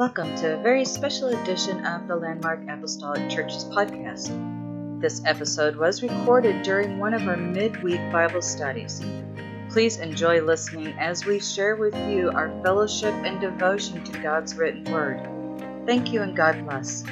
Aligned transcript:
Welcome 0.00 0.34
to 0.36 0.54
a 0.54 0.62
very 0.62 0.86
special 0.86 1.28
edition 1.28 1.84
of 1.84 2.08
the 2.08 2.16
Landmark 2.16 2.66
Apostolic 2.70 3.28
Church's 3.28 3.66
podcast. 3.66 4.30
This 4.98 5.20
episode 5.26 5.76
was 5.76 6.02
recorded 6.02 6.62
during 6.62 6.98
one 6.98 7.12
of 7.12 7.28
our 7.28 7.36
midweek 7.36 8.00
Bible 8.10 8.40
studies. 8.40 9.02
Please 9.68 9.98
enjoy 9.98 10.40
listening 10.40 10.98
as 10.98 11.26
we 11.26 11.38
share 11.38 11.76
with 11.76 11.94
you 12.08 12.30
our 12.30 12.48
fellowship 12.62 13.12
and 13.12 13.42
devotion 13.42 14.02
to 14.04 14.18
God's 14.22 14.54
written 14.54 14.90
word. 14.90 15.20
Thank 15.84 16.14
you 16.14 16.22
and 16.22 16.34
God 16.34 16.64
bless. 16.64 17.04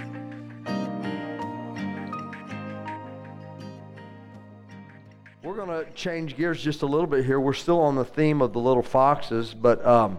We're 5.43 5.57
going 5.57 5.69
to 5.69 5.85
change 5.93 6.39
gears 6.39 6.63
just 6.63 6.81
a 6.81 6.87
little 6.87 7.07
bit 7.07 7.27
here. 7.27 7.39
We're 7.39 7.53
still 7.53 7.83
on 7.83 7.97
the 7.97 8.07
theme 8.07 8.41
of 8.41 8.55
the 8.55 8.61
little 8.61 8.83
foxes, 8.83 9.53
but 9.53 9.85
um, 9.85 10.17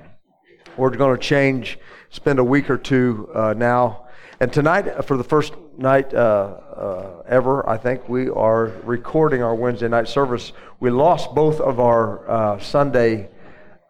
we're 0.79 0.89
going 0.91 1.15
to 1.15 1.21
change, 1.21 1.77
spend 2.09 2.39
a 2.39 2.43
week 2.43 2.69
or 2.69 2.77
two 2.77 3.29
uh, 3.35 3.53
now. 3.55 4.07
And 4.39 4.51
tonight, 4.51 4.87
uh, 4.87 5.01
for 5.01 5.17
the 5.17 5.23
first 5.23 5.53
night 5.77 6.13
uh, 6.13 6.17
uh, 6.17 7.23
ever, 7.27 7.69
I 7.69 7.77
think 7.77 8.07
we 8.07 8.29
are 8.29 8.67
recording 8.83 9.43
our 9.43 9.53
Wednesday 9.53 9.89
night 9.89 10.07
service. 10.07 10.53
We 10.79 10.89
lost 10.89 11.35
both 11.35 11.59
of 11.59 11.79
our 11.79 12.29
uh, 12.29 12.59
Sunday 12.59 13.29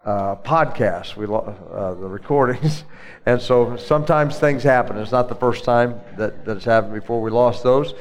podcasts, 0.06 1.16
we 1.16 1.28
lo- 1.28 1.96
the 2.00 2.08
recordings, 2.08 2.84
and 3.28 3.40
so 3.40 3.78
sometimes 3.78 4.40
things 4.40 4.64
happen. 4.64 4.98
It's 4.98 5.12
not 5.12 5.30
the 5.30 5.36
first 5.36 5.64
time 5.64 6.02
that, 6.18 6.46
that 6.46 6.58
it's 6.58 6.66
happened 6.66 6.96
before. 6.96 7.22
We 7.22 7.30
lost 7.30 7.62
those. 7.62 7.94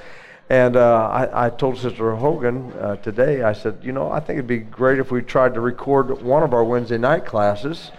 And 0.48 0.76
uh, 0.76 1.08
I, 1.10 1.46
I, 1.46 1.50
told 1.50 1.76
Sister 1.76 2.16
Hogan 2.16 2.72
uh, 2.80 2.96
today, 2.96 3.42
I 3.42 3.52
said, 3.52 3.80
you 3.82 3.92
know, 3.92 4.10
I 4.10 4.20
think 4.20 4.38
it'd 4.38 4.46
be 4.46 4.60
great 4.60 4.98
if 4.98 5.10
we 5.10 5.20
tried 5.20 5.52
to 5.52 5.60
record 5.60 6.22
one 6.22 6.42
of 6.42 6.54
our 6.54 6.64
Wednesday 6.64 6.96
night 6.96 7.26
classes 7.26 7.90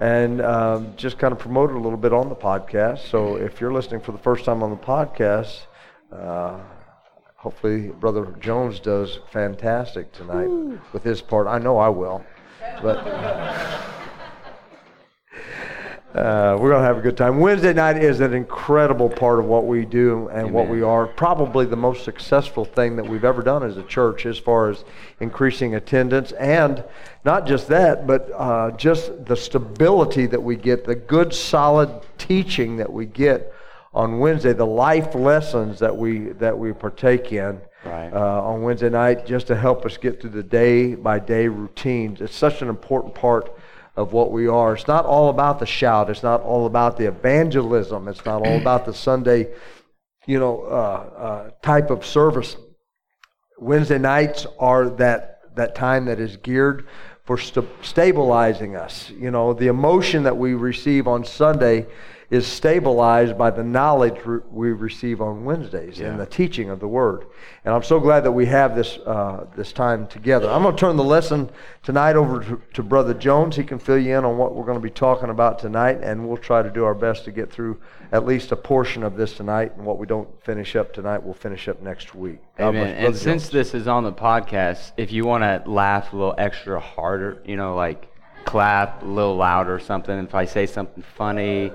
and 0.00 0.40
um, 0.40 0.92
just 0.96 1.18
kind 1.18 1.32
of 1.32 1.38
promote 1.38 1.70
it 1.70 1.76
a 1.76 1.80
little 1.80 1.98
bit 1.98 2.12
on 2.12 2.28
the 2.28 2.34
podcast. 2.34 3.10
So 3.10 3.36
if 3.36 3.60
you're 3.60 3.72
listening 3.72 4.00
for 4.00 4.12
the 4.12 4.18
first 4.18 4.44
time 4.44 4.62
on 4.62 4.70
the 4.70 4.76
podcast, 4.76 5.66
uh, 6.12 6.58
hopefully 7.36 7.88
Brother 7.88 8.34
Jones 8.40 8.80
does 8.80 9.18
fantastic 9.30 10.12
tonight 10.12 10.46
Ooh. 10.46 10.80
with 10.92 11.02
his 11.04 11.20
part. 11.20 11.46
I 11.46 11.58
know 11.58 11.78
I 11.78 11.88
will. 11.88 12.24
But. 12.82 13.90
Uh, 16.14 16.56
we're 16.60 16.70
going 16.70 16.80
to 16.80 16.86
have 16.86 16.96
a 16.96 17.00
good 17.00 17.16
time. 17.16 17.40
Wednesday 17.40 17.72
night 17.72 17.96
is 17.96 18.20
an 18.20 18.32
incredible 18.34 19.10
part 19.10 19.40
of 19.40 19.46
what 19.46 19.66
we 19.66 19.84
do 19.84 20.28
and 20.28 20.42
Amen. 20.42 20.52
what 20.52 20.68
we 20.68 20.80
are. 20.80 21.08
Probably 21.08 21.66
the 21.66 21.74
most 21.74 22.04
successful 22.04 22.64
thing 22.64 22.94
that 22.94 23.04
we've 23.04 23.24
ever 23.24 23.42
done 23.42 23.64
as 23.64 23.76
a 23.78 23.82
church 23.82 24.24
as 24.24 24.38
far 24.38 24.70
as 24.70 24.84
increasing 25.18 25.74
attendance. 25.74 26.30
And 26.32 26.84
not 27.24 27.48
just 27.48 27.66
that, 27.66 28.06
but 28.06 28.30
uh, 28.32 28.70
just 28.76 29.26
the 29.26 29.34
stability 29.34 30.26
that 30.26 30.40
we 30.40 30.54
get, 30.54 30.84
the 30.84 30.94
good, 30.94 31.34
solid 31.34 31.90
teaching 32.16 32.76
that 32.76 32.92
we 32.92 33.06
get 33.06 33.52
on 33.92 34.20
Wednesday, 34.20 34.52
the 34.52 34.64
life 34.64 35.16
lessons 35.16 35.80
that 35.80 35.96
we, 35.96 36.26
that 36.34 36.56
we 36.56 36.72
partake 36.72 37.32
in. 37.32 37.60
Right. 37.84 38.10
Uh, 38.10 38.40
on 38.42 38.62
Wednesday 38.62 38.88
night, 38.88 39.26
just 39.26 39.46
to 39.48 39.56
help 39.56 39.84
us 39.84 39.98
get 39.98 40.18
through 40.18 40.30
the 40.30 40.42
day 40.42 40.94
by 40.94 41.18
day 41.18 41.48
routines. 41.48 42.22
It's 42.22 42.34
such 42.34 42.62
an 42.62 42.70
important 42.70 43.14
part 43.14 43.54
of 43.96 44.12
what 44.12 44.32
we 44.32 44.48
are. 44.48 44.74
It's 44.74 44.88
not 44.88 45.04
all 45.04 45.28
about 45.28 45.60
the 45.60 45.66
shout. 45.66 46.10
It's 46.10 46.22
not 46.22 46.42
all 46.42 46.66
about 46.66 46.96
the 46.96 47.06
evangelism. 47.06 48.08
It's 48.08 48.24
not 48.24 48.46
all 48.46 48.56
about 48.56 48.86
the 48.86 48.94
Sunday, 48.94 49.52
you 50.26 50.38
know, 50.38 50.62
uh, 50.62 51.10
uh, 51.16 51.50
type 51.62 51.90
of 51.90 52.04
service. 52.04 52.56
Wednesday 53.58 53.98
nights 53.98 54.46
are 54.58 54.88
that 54.90 55.30
that 55.54 55.76
time 55.76 56.06
that 56.06 56.18
is 56.18 56.36
geared 56.38 56.86
for 57.24 57.38
st- 57.38 57.68
stabilizing 57.82 58.74
us. 58.74 59.10
You 59.10 59.30
know, 59.30 59.52
the 59.54 59.68
emotion 59.68 60.24
that 60.24 60.36
we 60.36 60.54
receive 60.54 61.06
on 61.06 61.24
Sunday 61.24 61.86
is 62.30 62.46
stabilized 62.46 63.36
by 63.36 63.50
the 63.50 63.62
knowledge 63.62 64.16
we 64.50 64.72
receive 64.72 65.20
on 65.20 65.44
Wednesdays 65.44 65.98
yeah. 65.98 66.08
and 66.08 66.20
the 66.20 66.26
teaching 66.26 66.70
of 66.70 66.80
the 66.80 66.88
Word. 66.88 67.26
And 67.64 67.74
I'm 67.74 67.82
so 67.82 68.00
glad 68.00 68.24
that 68.24 68.32
we 68.32 68.46
have 68.46 68.74
this, 68.74 68.98
uh, 69.06 69.46
this 69.56 69.72
time 69.72 70.06
together. 70.06 70.48
I'm 70.50 70.62
going 70.62 70.74
to 70.74 70.80
turn 70.80 70.96
the 70.96 71.04
lesson 71.04 71.50
tonight 71.82 72.16
over 72.16 72.42
to, 72.44 72.62
to, 72.74 72.82
Brother 72.82 73.14
Jones. 73.14 73.56
He 73.56 73.64
can 73.64 73.78
fill 73.78 73.98
you 73.98 74.16
in 74.16 74.24
on 74.24 74.36
what 74.36 74.54
we're 74.54 74.64
going 74.64 74.78
to 74.78 74.82
be 74.82 74.90
talking 74.90 75.30
about 75.30 75.58
tonight, 75.58 75.98
and 76.02 76.26
we'll 76.28 76.36
try 76.36 76.62
to 76.62 76.70
do 76.70 76.84
our 76.84 76.94
best 76.94 77.24
to 77.24 77.32
get 77.32 77.52
through 77.52 77.80
at 78.12 78.26
least 78.26 78.52
a 78.52 78.56
portion 78.56 79.02
of 79.02 79.16
this 79.16 79.34
tonight. 79.34 79.72
And 79.76 79.84
what 79.84 79.98
we 79.98 80.06
don't 80.06 80.28
finish 80.44 80.76
up 80.76 80.92
tonight, 80.92 81.22
we'll 81.22 81.34
finish 81.34 81.68
up 81.68 81.82
next 81.82 82.14
week. 82.14 82.38
Amen. 82.58 82.94
And 82.96 83.06
Jones. 83.06 83.20
since 83.20 83.48
this 83.48 83.74
is 83.74 83.88
on 83.88 84.04
the 84.04 84.12
podcast, 84.12 84.92
if 84.96 85.12
you 85.12 85.24
want 85.24 85.42
to 85.42 85.70
laugh 85.70 86.12
a 86.12 86.16
little 86.16 86.34
extra 86.38 86.80
harder, 86.80 87.42
you 87.44 87.56
know, 87.56 87.74
like 87.74 88.08
clap 88.44 89.02
a 89.02 89.06
little 89.06 89.36
louder 89.36 89.74
or 89.74 89.80
something. 89.80 90.18
If 90.18 90.34
I 90.34 90.44
say 90.44 90.66
something 90.66 91.02
funny, 91.16 91.72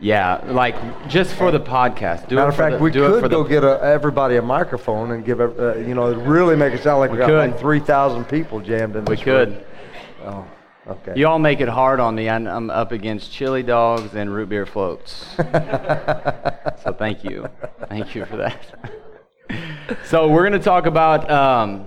yeah, 0.00 0.42
like 0.46 1.08
just 1.08 1.34
for 1.34 1.50
the 1.50 1.60
podcast. 1.60 2.28
Do 2.28 2.36
Matter 2.36 2.48
of 2.48 2.56
fact, 2.56 2.76
the, 2.78 2.82
we 2.82 2.90
could 2.90 3.30
go 3.30 3.42
the, 3.42 3.48
get 3.48 3.64
a, 3.64 3.80
everybody 3.82 4.36
a 4.36 4.42
microphone 4.42 5.12
and 5.12 5.24
give, 5.24 5.40
a, 5.40 5.72
uh, 5.72 5.76
you 5.76 5.94
know, 5.94 6.14
really 6.14 6.56
make 6.56 6.72
it 6.72 6.82
sound 6.82 7.00
like 7.00 7.10
we, 7.10 7.18
we 7.18 7.20
got 7.20 7.28
could. 7.28 7.50
like 7.50 7.60
3,000 7.60 8.24
people 8.24 8.60
jammed 8.60 8.96
in 8.96 9.04
We 9.04 9.18
could. 9.18 9.64
Oh, 10.24 10.46
okay. 10.86 11.12
You 11.16 11.26
all 11.26 11.38
make 11.38 11.60
it 11.60 11.68
hard 11.68 12.00
on 12.00 12.14
me. 12.14 12.30
I'm, 12.30 12.46
I'm 12.46 12.70
up 12.70 12.92
against 12.92 13.30
chili 13.30 13.62
dogs 13.62 14.14
and 14.14 14.32
root 14.32 14.48
beer 14.48 14.64
floats. 14.64 15.26
so 15.36 16.94
thank 16.98 17.22
you. 17.22 17.46
Thank 17.88 18.14
you 18.14 18.24
for 18.24 18.38
that. 18.38 18.58
so 20.06 20.28
we're 20.28 20.48
going 20.48 20.58
to 20.58 20.64
talk 20.64 20.86
about 20.86 21.30
um, 21.30 21.86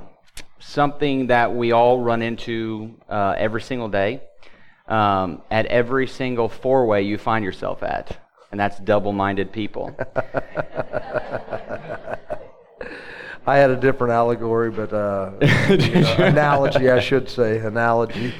something 0.64 1.28
that 1.28 1.54
we 1.54 1.72
all 1.72 2.00
run 2.00 2.22
into 2.22 2.96
uh, 3.10 3.36
every 3.38 3.62
single 3.62 3.90
day 3.90 4.22
um, 4.88 5.42
at 5.52 5.66
every 5.68 6.08
single 6.08 6.50
four 6.50 6.86
way 6.86 7.02
you 7.02 7.18
find 7.18 7.44
yourself 7.44 7.84
at, 7.84 8.18
and 8.52 8.60
that's 8.60 8.80
double 8.80 9.12
minded 9.12 9.52
people. 9.52 9.96
I 13.46 13.58
had 13.58 13.72
a 13.72 13.76
different 13.76 14.14
allegory, 14.14 14.72
but 14.72 14.94
uh, 14.94 15.32
you 15.70 16.02
know, 16.02 16.16
analogy, 16.18 16.90
I 16.90 17.02
should 17.02 17.30
say, 17.30 17.58
analogy. 17.58 18.34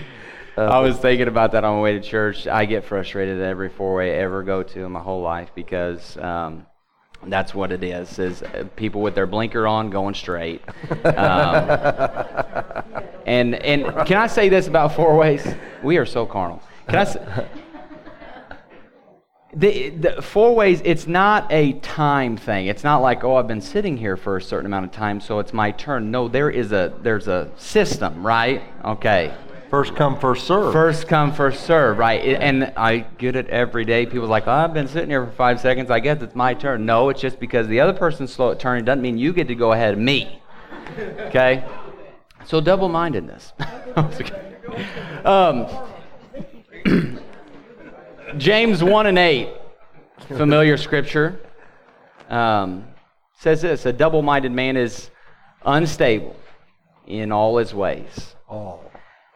Uh, 0.58 0.62
I 0.62 0.80
was 0.80 0.98
thinking 0.98 1.28
about 1.28 1.52
that 1.54 1.66
on 1.66 1.76
my 1.76 1.82
way 1.82 1.94
to 1.94 2.02
church. 2.02 2.48
I 2.48 2.66
get 2.66 2.86
frustrated 2.86 3.42
at 3.42 3.46
every 3.46 3.70
four 3.70 3.96
way 3.96 4.14
I 4.14 4.22
ever 4.22 4.44
go 4.44 4.64
to 4.64 4.86
in 4.86 4.92
my 4.92 5.02
whole 5.02 5.22
life 5.22 5.50
because 5.56 6.16
um, 6.18 6.68
that's 7.28 7.54
what 7.54 7.72
it 7.72 7.84
is: 7.84 8.20
is 8.20 8.44
people 8.76 9.02
with 9.02 9.16
their 9.16 9.28
blinker 9.28 9.68
on 9.68 9.90
going 9.90 10.16
straight. 10.16 10.62
Um, 11.04 11.70
and 13.26 13.56
and 13.56 13.86
can 14.06 14.18
I 14.18 14.28
say 14.28 14.50
this 14.50 14.68
about 14.68 14.96
four 14.96 15.16
ways? 15.16 15.46
We 15.82 15.98
are 15.98 16.06
so 16.06 16.26
carnal. 16.26 16.62
Can 16.88 17.00
I? 17.00 17.04
Say, 17.06 17.48
the, 19.56 19.90
the 19.90 20.22
four 20.22 20.56
ways, 20.56 20.82
it's 20.84 21.08
not 21.08 21.52
a 21.52 21.74
time 21.74 22.38
thing. 22.38 22.68
It's 22.68 22.84
not 22.84 22.98
like, 23.00 23.24
oh, 23.24 23.36
I've 23.36 23.48
been 23.48 23.62
sitting 23.62 23.98
here 23.98 24.18
for 24.18 24.38
a 24.38 24.42
certain 24.42 24.66
amount 24.66 24.86
of 24.86 24.92
time, 24.92 25.22
so 25.22 25.40
it's 25.40 25.54
my 25.54 25.72
turn. 25.72 26.12
No, 26.12 26.28
there 26.28 26.50
is 26.50 26.72
a 26.72 26.94
there's 27.02 27.28
a 27.28 27.52
system, 27.58 28.26
right? 28.26 28.64
Okay. 28.84 29.34
First 29.74 29.96
come, 29.96 30.20
first 30.20 30.46
serve. 30.46 30.72
First 30.72 31.08
come, 31.08 31.34
first 31.34 31.66
serve, 31.66 31.98
right? 31.98 32.22
And 32.22 32.72
I 32.78 33.00
get 33.18 33.36
it 33.36 33.48
every 33.48 33.86
day. 33.86 34.06
People 34.06 34.26
are 34.26 34.28
like, 34.28 34.46
oh, 34.46 34.52
I've 34.52 34.72
been 34.72 34.88
sitting 34.88 35.10
here 35.10 35.26
for 35.26 35.32
five 35.32 35.60
seconds. 35.60 35.90
I 35.90 36.00
guess 36.00 36.22
it's 36.22 36.36
my 36.36 36.54
turn. 36.54 36.86
No, 36.86 37.10
it's 37.10 37.20
just 37.20 37.40
because 37.40 37.68
the 37.68 37.80
other 37.80 37.94
person's 37.94 38.32
slow 38.32 38.52
at 38.52 38.60
turning 38.60 38.86
doesn't 38.86 39.02
mean 39.02 39.18
you 39.18 39.34
get 39.34 39.48
to 39.48 39.56
go 39.56 39.72
ahead 39.72 39.94
of 39.94 40.00
me. 40.00 40.40
Okay? 41.22 41.66
So 42.46 42.62
double 42.62 42.88
mindedness. 42.88 43.54
um, 45.26 45.66
James 48.38 48.84
1 48.84 49.08
and 49.08 49.18
8, 49.18 49.50
familiar 50.38 50.78
scripture, 50.78 51.40
um, 52.30 52.86
says 53.40 53.64
this 53.64 53.88
A 53.88 53.92
double 53.92 54.22
minded 54.22 54.52
man 54.52 54.78
is 54.78 55.10
unstable 55.66 56.36
in 57.08 57.32
all 57.32 57.58
his 57.58 57.74
ways. 57.74 58.36
Oh. 58.48 58.80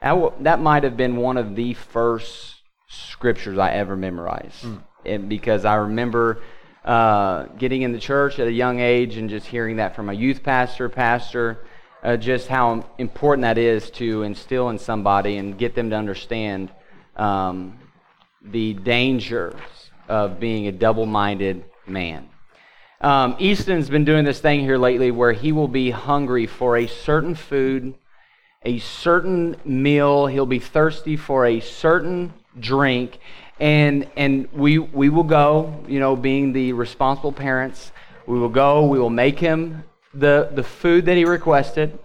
That, 0.02 0.44
that 0.44 0.60
might 0.60 0.84
have 0.84 0.96
been 0.96 1.18
one 1.18 1.38
of 1.38 1.56
the 1.56 1.74
first 1.74 2.56
scriptures 2.88 3.58
I 3.58 3.72
ever 3.72 3.96
memorized. 3.96 4.64
Mm. 4.64 4.84
And 5.06 5.30
because 5.30 5.66
I 5.66 5.76
remember 5.76 6.42
uh, 6.86 7.46
getting 7.58 7.82
in 7.82 7.92
the 7.92 8.00
church 8.00 8.40
at 8.40 8.48
a 8.48 8.52
young 8.52 8.80
age 8.80 9.18
and 9.18 9.30
just 9.30 9.48
hearing 9.48 9.78
that 9.78 9.96
from 9.96 10.10
a 10.10 10.14
youth 10.14 10.44
pastor, 10.44 10.88
pastor, 10.90 11.66
uh, 12.04 12.16
just 12.16 12.48
how 12.48 12.86
important 12.98 13.42
that 13.44 13.58
is 13.58 13.90
to 13.92 14.24
instill 14.24 14.70
in 14.70 14.78
somebody 14.78 15.38
and 15.38 15.58
get 15.58 15.76
them 15.76 15.90
to 15.90 15.96
understand 15.96 16.72
um, 17.16 17.78
the 18.42 18.74
dangers 18.74 19.60
of 20.08 20.40
being 20.40 20.68
a 20.68 20.72
double 20.72 21.06
minded 21.06 21.66
man. 21.86 22.30
Um, 23.02 23.36
Easton's 23.40 23.90
been 23.90 24.06
doing 24.06 24.26
this 24.26 24.40
thing 24.40 24.62
here 24.62 24.78
lately 24.78 25.12
where 25.12 25.34
he 25.34 25.52
will 25.52 25.68
be 25.68 25.92
hungry 25.92 26.48
for 26.48 26.78
a 26.78 26.88
certain 26.88 27.36
food 27.36 27.94
a 28.64 28.80
certain 28.80 29.56
meal, 29.66 30.28
he'll 30.28 30.46
be 30.46 30.60
thirsty 30.60 31.16
for 31.16 31.46
a 31.46 31.60
certain 31.60 32.34
drink, 32.60 33.20
and 33.60 34.08
and 34.18 34.48
we 34.52 34.80
we 34.80 35.10
will 35.10 35.24
go, 35.24 35.84
you 35.88 36.00
know, 36.00 36.16
being 36.16 36.54
the 36.54 36.74
responsible 36.74 37.32
parents, 37.32 37.92
we 38.26 38.40
will 38.40 38.50
go, 38.50 38.86
we 38.86 39.00
will 39.00 39.10
make 39.10 39.40
him 39.40 39.84
the 40.14 40.50
the 40.54 40.64
food 40.64 41.06
that 41.06 41.18
he 41.18 41.26
requested. 41.26 41.98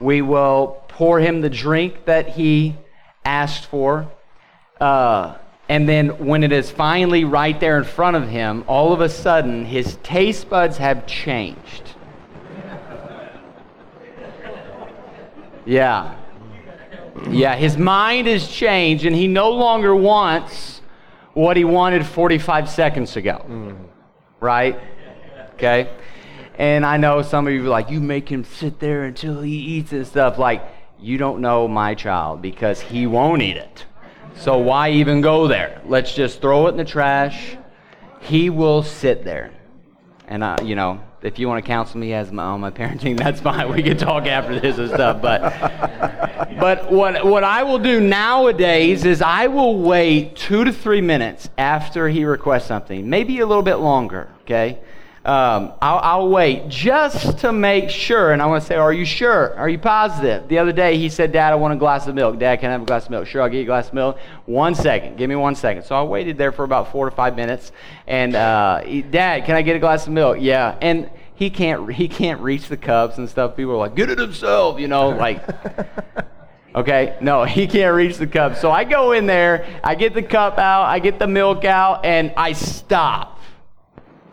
We 0.00 0.22
will 0.22 0.82
pour 0.88 1.20
him 1.20 1.40
the 1.40 1.50
drink 1.50 2.04
that 2.06 2.30
he 2.30 2.76
asked 3.24 3.66
for. 3.66 4.08
Uh, 4.80 5.36
And 5.68 5.88
then 5.88 6.26
when 6.26 6.44
it 6.44 6.52
is 6.52 6.70
finally 6.70 7.24
right 7.24 7.58
there 7.58 7.78
in 7.78 7.84
front 7.84 8.16
of 8.16 8.28
him, 8.28 8.64
all 8.66 8.92
of 8.92 9.00
a 9.00 9.08
sudden 9.08 9.64
his 9.64 9.96
taste 10.02 10.50
buds 10.50 10.76
have 10.76 11.06
changed. 11.06 11.93
Yeah. 15.64 16.16
Yeah, 17.28 17.54
his 17.54 17.78
mind 17.78 18.26
has 18.26 18.48
changed 18.48 19.04
and 19.04 19.14
he 19.14 19.28
no 19.28 19.50
longer 19.50 19.94
wants 19.94 20.80
what 21.32 21.56
he 21.56 21.64
wanted 21.64 22.04
45 22.06 22.68
seconds 22.68 23.16
ago. 23.16 23.44
Mm. 23.48 23.76
Right? 24.40 24.78
Okay? 25.54 25.90
And 26.56 26.86
I 26.86 26.96
know 26.96 27.22
some 27.22 27.46
of 27.46 27.52
you 27.52 27.64
are 27.64 27.68
like, 27.68 27.90
you 27.90 28.00
make 28.00 28.28
him 28.28 28.44
sit 28.44 28.78
there 28.78 29.04
until 29.04 29.40
he 29.40 29.56
eats 29.56 29.92
and 29.92 30.06
stuff. 30.06 30.38
Like, 30.38 30.62
you 31.00 31.18
don't 31.18 31.40
know 31.40 31.66
my 31.66 31.94
child 31.94 32.42
because 32.42 32.80
he 32.80 33.06
won't 33.06 33.42
eat 33.42 33.56
it. 33.56 33.84
So 34.36 34.58
why 34.58 34.90
even 34.90 35.20
go 35.20 35.46
there? 35.46 35.80
Let's 35.86 36.14
just 36.14 36.40
throw 36.40 36.66
it 36.66 36.70
in 36.70 36.76
the 36.76 36.84
trash. 36.84 37.56
He 38.20 38.50
will 38.50 38.82
sit 38.82 39.24
there. 39.24 39.52
And, 40.26 40.42
uh, 40.42 40.56
you 40.62 40.74
know, 40.74 41.00
if 41.24 41.38
you 41.38 41.48
want 41.48 41.64
to 41.64 41.66
counsel 41.66 41.98
me 41.98 42.12
as 42.12 42.30
my, 42.30 42.42
on 42.42 42.60
my 42.60 42.70
parenting, 42.70 43.16
that's 43.24 43.40
fine. 43.40 43.72
We 43.72 43.82
can 43.82 43.96
talk 43.96 44.26
after 44.26 44.60
this 44.60 44.78
and 44.78 44.90
stuff. 44.90 45.22
But, 45.22 45.40
but 46.60 46.92
what, 46.92 47.24
what 47.24 47.42
I 47.42 47.62
will 47.62 47.78
do 47.78 47.98
nowadays 47.98 49.04
is 49.04 49.22
I 49.22 49.46
will 49.46 49.78
wait 49.78 50.36
two 50.36 50.64
to 50.64 50.72
three 50.72 51.00
minutes 51.00 51.48
after 51.56 52.08
he 52.08 52.24
requests 52.24 52.66
something, 52.66 53.08
maybe 53.08 53.40
a 53.40 53.46
little 53.46 53.62
bit 53.62 53.76
longer, 53.76 54.28
okay? 54.42 54.78
Um, 55.24 55.72
I'll, 55.80 56.00
I'll, 56.00 56.28
wait 56.28 56.68
just 56.68 57.38
to 57.38 57.50
make 57.50 57.88
sure. 57.88 58.32
And 58.32 58.42
I 58.42 58.46
want 58.46 58.62
to 58.62 58.66
say, 58.66 58.74
Are 58.74 58.92
you 58.92 59.06
sure? 59.06 59.54
Are 59.56 59.70
you 59.70 59.78
positive? 59.78 60.46
The 60.48 60.58
other 60.58 60.72
day 60.72 60.98
he 60.98 61.08
said, 61.08 61.32
Dad, 61.32 61.50
I 61.50 61.56
want 61.56 61.72
a 61.72 61.78
glass 61.78 62.06
of 62.06 62.14
milk. 62.14 62.38
Dad, 62.38 62.60
can 62.60 62.68
I 62.68 62.72
have 62.72 62.82
a 62.82 62.84
glass 62.84 63.06
of 63.06 63.10
milk? 63.10 63.26
Sure, 63.26 63.40
I'll 63.40 63.48
get 63.48 63.56
you 63.56 63.62
a 63.62 63.66
glass 63.66 63.88
of 63.88 63.94
milk. 63.94 64.18
One 64.44 64.74
second. 64.74 65.16
Give 65.16 65.30
me 65.30 65.36
one 65.36 65.54
second. 65.54 65.84
So 65.84 65.94
I 65.94 66.02
waited 66.02 66.36
there 66.36 66.52
for 66.52 66.64
about 66.64 66.92
four 66.92 67.08
to 67.08 67.16
five 67.16 67.36
minutes. 67.36 67.72
And 68.06 68.36
uh, 68.36 68.82
Dad, 69.10 69.46
can 69.46 69.56
I 69.56 69.62
get 69.62 69.76
a 69.76 69.78
glass 69.78 70.06
of 70.06 70.12
milk? 70.12 70.36
Yeah. 70.40 70.76
And 70.82 71.08
he 71.36 71.48
can't, 71.48 71.90
he 71.90 72.06
can't 72.06 72.42
reach 72.42 72.68
the 72.68 72.76
cups 72.76 73.16
and 73.16 73.26
stuff. 73.26 73.56
People 73.56 73.72
are 73.72 73.78
like, 73.78 73.94
Get 73.94 74.10
it 74.10 74.18
himself, 74.18 74.78
you 74.78 74.88
know, 74.88 75.08
like. 75.08 75.42
Okay, 76.76 77.16
no, 77.20 77.44
he 77.44 77.68
can't 77.68 77.94
reach 77.94 78.16
the 78.16 78.26
cup. 78.26 78.56
So 78.56 78.68
I 78.68 78.82
go 78.82 79.12
in 79.12 79.26
there, 79.26 79.80
I 79.84 79.94
get 79.94 80.12
the 80.12 80.24
cup 80.24 80.58
out, 80.58 80.86
I 80.86 80.98
get 80.98 81.20
the 81.20 81.28
milk 81.28 81.64
out, 81.64 82.04
and 82.04 82.32
I 82.36 82.52
stop. 82.52 83.33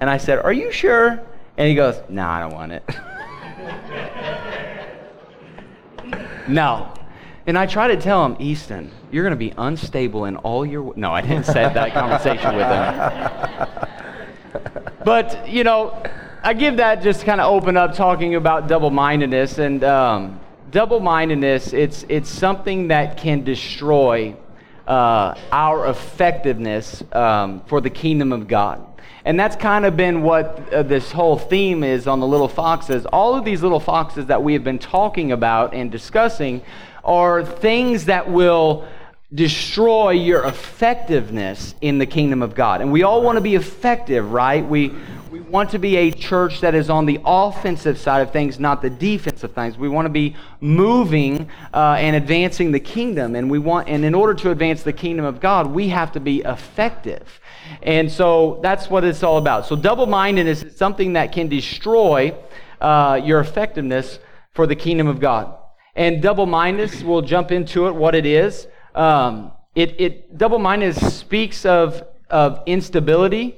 And 0.01 0.09
I 0.09 0.18
said, 0.18 0.39
Are 0.39 0.51
you 0.51 0.71
sure? 0.71 1.21
And 1.57 1.69
he 1.69 1.75
goes, 1.75 1.95
No, 2.09 2.24
nah, 2.24 2.33
I 2.33 2.39
don't 2.42 2.53
want 2.53 2.71
it. 2.74 2.83
no. 6.50 6.94
And 7.48 7.57
I 7.57 7.65
try 7.65 7.88
to 7.88 7.95
tell 8.00 8.25
him, 8.25 8.36
Easton, 8.39 8.92
you're 9.12 9.24
going 9.24 9.31
to 9.31 9.38
be 9.38 9.53
unstable 9.57 10.25
in 10.25 10.36
all 10.38 10.65
your. 10.65 10.94
No, 10.98 11.13
I 11.13 11.21
didn't 11.21 11.45
say 11.45 11.71
that 11.74 11.94
conversation 11.94 12.56
with 12.57 12.68
him. 12.68 13.88
But, 15.03 15.50
you 15.50 15.63
know, 15.63 16.03
I 16.44 16.53
give 16.53 16.77
that 16.77 17.01
just 17.01 17.25
kind 17.25 17.42
of 17.42 17.51
open 17.51 17.75
up 17.75 17.95
talking 17.95 18.36
about 18.36 18.68
double 18.68 18.92
mindedness. 18.92 19.57
And 19.57 19.83
um, 19.83 20.39
double 20.69 21.00
mindedness, 21.00 21.74
it's, 21.74 22.06
it's 22.07 22.30
something 22.30 22.89
that 22.89 23.18
can 23.18 23.44
destroy 23.44 24.36
uh, 24.88 25.36
our 25.51 25.88
effectiveness 25.88 27.04
um, 27.12 27.62
for 27.68 27.81
the 27.81 27.89
kingdom 27.89 28.31
of 28.31 28.48
God. 28.48 28.86
And 29.24 29.39
that's 29.39 29.56
kind 29.56 29.86
of 29.86 29.95
been 29.95 30.24
what 30.24 30.74
uh, 30.74 30.83
this 30.83 31.12
whole 31.12 31.38
theme 31.38 31.83
is 31.83 32.07
on 32.07 32.19
the 32.19 32.28
little 32.28 32.48
foxes. 32.48 33.06
All 33.06 33.36
of 33.36 33.45
these 33.45 33.62
little 33.62 33.80
foxes 33.80 34.25
that 34.28 34.42
we 34.42 34.54
have 34.54 34.63
been 34.63 34.80
talking 34.80 35.31
about 35.31 35.74
and 35.74 35.92
discussing 35.92 36.62
are 37.04 37.45
things 37.45 38.06
that 38.06 38.30
will 38.30 38.88
destroy 39.33 40.12
your 40.12 40.44
effectiveness 40.45 41.75
in 41.81 42.00
the 42.00 42.06
kingdom 42.06 42.42
of 42.42 42.56
God. 42.56 42.81
And 42.81 42.92
we 42.92 43.04
all 43.04 43.22
want 43.22 43.38
to 43.38 43.42
be 43.42 43.56
effective, 43.56 44.31
right? 44.31 44.68
We, 44.68 44.92
want 45.51 45.69
to 45.71 45.80
be 45.80 45.98
a 45.98 46.12
church 46.12 46.62
that 46.62 46.74
is 46.74 46.89
on 46.89 47.06
the 47.06 47.19
offensive 47.25 48.00
side 48.00 48.21
of 48.21 48.31
things, 48.31 48.57
not 48.57 48.81
the 48.81 48.89
defensive 48.89 49.53
things. 49.53 49.77
We 49.77 49.89
want 49.89 50.06
to 50.06 50.09
be 50.09 50.36
moving 50.62 51.50
uh, 51.74 51.98
and 52.00 52.15
advancing 52.15 52.71
the 52.71 52.80
kingdom. 52.80 53.36
And 53.36 53.51
we 53.51 53.59
want, 53.59 53.89
and 53.89 54.06
in 54.06 54.15
order 54.15 54.33
to 54.36 54.51
advance 54.51 54.83
the 54.83 54.94
kingdom 54.94 55.25
of 55.25 55.42
God, 55.42 55.68
we 55.68 55.89
have 55.89 56.13
to 56.13 56.21
be 56.21 56.39
effective. 56.39 57.42
And 57.83 58.09
so 58.09 58.59
that's 58.63 58.89
what 58.89 59.03
it's 59.03 59.24
all 59.24 59.38
about. 59.38 59.65
So 59.65 59.75
double 59.75 60.06
mindedness 60.06 60.63
is 60.63 60.77
something 60.77 61.13
that 61.13 61.33
can 61.33 61.50
destroy 61.50 62.33
uh, 62.80 63.19
your 63.21 63.42
effectiveness 63.42 64.19
for 64.53 64.65
the 64.65 64.75
kingdom 64.75 65.07
of 65.07 65.19
God. 65.19 65.57
And 65.95 66.21
double 66.21 66.45
mindedness, 66.45 67.03
we'll 67.03 67.21
jump 67.21 67.51
into 67.51 67.88
it, 67.88 67.95
what 67.95 68.15
it 68.15 68.25
is. 68.25 68.68
Um, 68.95 69.51
it, 69.75 70.00
it 70.00 70.38
double 70.38 70.59
mindedness 70.59 71.13
speaks 71.18 71.65
of, 71.65 72.03
of 72.30 72.63
instability, 72.65 73.57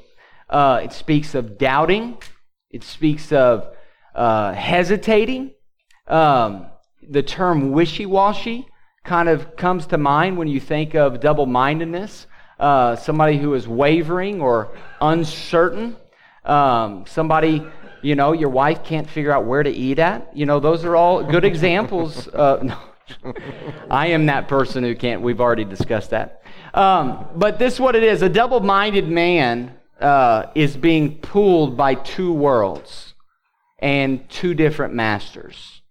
uh, 0.53 0.81
it 0.83 0.93
speaks 0.93 1.35
of 1.35 1.57
doubting, 1.57 2.17
it 2.69 2.83
speaks 2.83 3.31
of 3.31 3.75
uh, 4.15 4.53
hesitating. 4.53 5.53
Um, 6.07 6.67
the 7.09 7.23
term 7.23 7.71
wishy 7.71 8.05
washy 8.05 8.67
kind 9.03 9.27
of 9.27 9.57
comes 9.57 9.87
to 9.87 9.97
mind 9.97 10.37
when 10.37 10.47
you 10.47 10.59
think 10.59 10.95
of 10.95 11.19
double 11.19 11.45
mindedness 11.45 12.27
uh, 12.59 12.95
somebody 12.95 13.37
who 13.37 13.53
is 13.55 13.67
wavering 13.67 14.41
or 14.41 14.75
uncertain, 15.01 15.97
um, 16.45 17.05
somebody, 17.05 17.61
you 18.01 18.15
know, 18.15 18.31
your 18.31 18.49
wife 18.49 18.83
can't 18.83 19.09
figure 19.09 19.31
out 19.31 19.45
where 19.45 19.63
to 19.63 19.69
eat 19.69 19.99
at. 19.99 20.35
You 20.35 20.45
know, 20.45 20.59
those 20.59 20.85
are 20.85 20.95
all 20.95 21.23
good 21.23 21.45
examples. 21.45 22.29
Uh, 22.43 22.59
no, 22.63 23.33
I 23.91 24.07
am 24.07 24.27
that 24.27 24.47
person 24.47 24.83
who 24.83 24.95
can't. 24.95 25.21
We've 25.21 25.41
already 25.41 25.65
discussed 25.65 26.11
that. 26.11 26.41
Um, 26.73 27.27
but 27.35 27.59
this 27.59 27.73
is 27.73 27.79
what 27.79 27.95
it 27.95 28.03
is 28.03 28.21
a 28.21 28.29
double 28.29 28.61
minded 28.61 29.09
man 29.09 29.77
uh, 30.03 30.51
is 30.53 30.75
being 30.75 31.17
pulled 31.19 31.77
by 31.77 31.95
two 31.95 32.33
worlds 32.33 33.13
and 33.79 34.29
two 34.29 34.53
different 34.53 34.93
masters. 34.93 35.81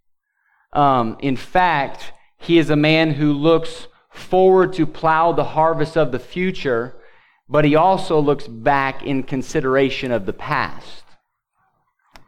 Um, 0.73 1.17
in 1.21 1.37
fact, 1.37 2.13
he 2.39 2.59
is 2.59 2.71
a 2.71 2.77
man 2.77 3.13
who 3.13 3.33
looks 3.33 3.89
forward 4.11 4.75
to 4.75 4.87
plow 4.87 5.33
the 5.33 5.45
harvest 5.45 5.97
of 5.97 6.13
the 6.13 6.19
future, 6.19 6.95
but 7.49 7.65
he 7.65 7.75
also 7.75 8.21
looks 8.21 8.47
back 8.47 9.03
in 9.03 9.23
consideration 9.23 10.13
of 10.13 10.27
the 10.27 10.33
past. 10.33 11.05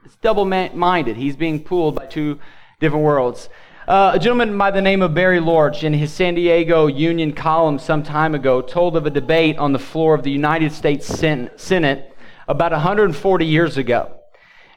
It's 0.04 0.16
double 0.16 0.44
minded. 0.44 1.16
He's 1.16 1.36
being 1.36 1.62
pulled 1.62 1.96
by 1.96 2.06
two 2.06 2.38
different 2.80 3.04
worlds. 3.04 3.48
Uh, 3.86 4.12
a 4.14 4.18
gentleman 4.18 4.56
by 4.56 4.70
the 4.70 4.80
name 4.80 5.02
of 5.02 5.12
Barry 5.12 5.40
Lorge, 5.40 5.84
in 5.84 5.92
his 5.92 6.10
San 6.10 6.34
Diego 6.34 6.86
Union 6.86 7.32
column 7.32 7.78
some 7.78 8.02
time 8.02 8.34
ago, 8.34 8.62
told 8.62 8.96
of 8.96 9.04
a 9.04 9.10
debate 9.10 9.58
on 9.58 9.72
the 9.72 9.78
floor 9.78 10.14
of 10.14 10.22
the 10.22 10.30
United 10.30 10.72
States 10.72 11.06
Senate 11.06 12.16
about 12.48 12.72
140 12.72 13.44
years 13.44 13.76
ago. 13.76 14.16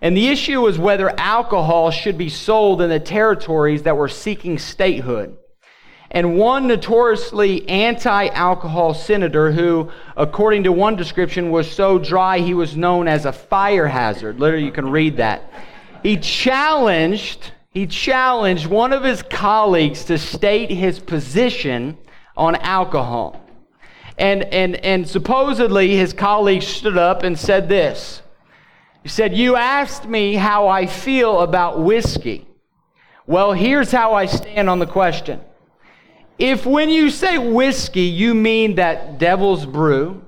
And 0.02 0.16
the 0.16 0.28
issue 0.28 0.60
was 0.60 0.78
whether 0.78 1.18
alcohol 1.18 1.90
should 1.90 2.18
be 2.18 2.28
sold 2.28 2.82
in 2.82 2.90
the 2.90 3.00
territories 3.00 3.84
that 3.84 3.96
were 3.96 4.10
seeking 4.10 4.60
statehood 4.60 5.38
and 6.12 6.38
one 6.38 6.68
notoriously 6.68 7.68
anti 7.68 8.28
alcohol 8.28 8.94
senator 8.94 9.52
who, 9.52 9.90
according 10.16 10.64
to 10.64 10.72
one 10.72 10.96
description, 10.96 11.50
was 11.50 11.70
so 11.70 11.98
dry 11.98 12.40
he 12.40 12.54
was 12.54 12.76
known 12.76 13.08
as 13.08 13.26
a 13.26 13.34
fire 13.34 13.88
hazard. 13.88 14.40
Literally, 14.40 14.66
you 14.66 14.72
can 14.72 14.90
read 14.90 15.18
that. 15.18 15.52
He 16.04 16.18
challenged, 16.18 17.52
he 17.70 17.86
challenged 17.88 18.66
one 18.66 18.94
of 18.94 19.04
his 19.04 19.22
colleagues 19.22 20.06
to 20.06 20.18
state 20.18 20.70
his 20.70 21.00
position 21.00 21.98
on 22.36 22.56
alcohol. 22.56 23.44
And, 24.18 24.44
and, 24.46 24.78
and 24.78 25.08
supposedly 25.08 25.96
his 25.96 26.14
colleague 26.14 26.64
stood 26.64 26.98
up 26.98 27.24
and 27.24 27.38
said 27.38 27.70
this. 27.70 28.22
He 29.04 29.10
said, 29.10 29.36
You 29.36 29.56
asked 29.56 30.08
me 30.08 30.34
how 30.36 30.68
I 30.68 30.86
feel 30.86 31.42
about 31.42 31.80
whiskey. 31.80 32.48
Well, 33.26 33.54
here's 33.54 33.92
how 33.92 34.14
I 34.14 34.26
stand 34.26 34.70
on 34.70 34.80
the 34.80 34.88
question. 34.88 35.42
If 36.40 36.66
when 36.66 36.90
you 36.90 37.10
say 37.10 37.38
whiskey, 37.38 38.02
you 38.02 38.34
mean 38.34 38.76
that 38.76 39.18
devil's 39.18 39.66
brew, 39.66 40.24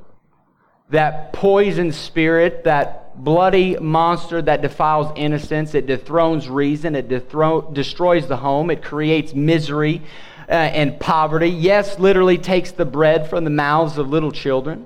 that 0.90 1.34
poison 1.34 1.92
spirit, 1.92 2.64
that 2.66 2.99
bloody 3.24 3.78
monster 3.78 4.42
that 4.42 4.62
defiles 4.62 5.12
innocence, 5.16 5.76
it 5.76 5.88
dethrones 5.88 6.50
reason, 6.50 6.96
it 6.96 7.10
destroys 7.10 8.28
the 8.28 8.38
home, 8.38 8.72
it 8.72 8.82
creates 8.82 9.34
misery 9.34 10.02
uh, 10.48 10.54
and 10.54 11.00
poverty. 11.00 11.50
Yes, 11.50 12.00
literally 12.00 12.38
takes 12.38 12.72
the 12.72 12.86
bread 12.86 13.30
from 13.30 13.44
the 13.44 13.50
mouths 13.50 13.98
of 13.98 14.10
little 14.10 14.32
children. 14.32 14.86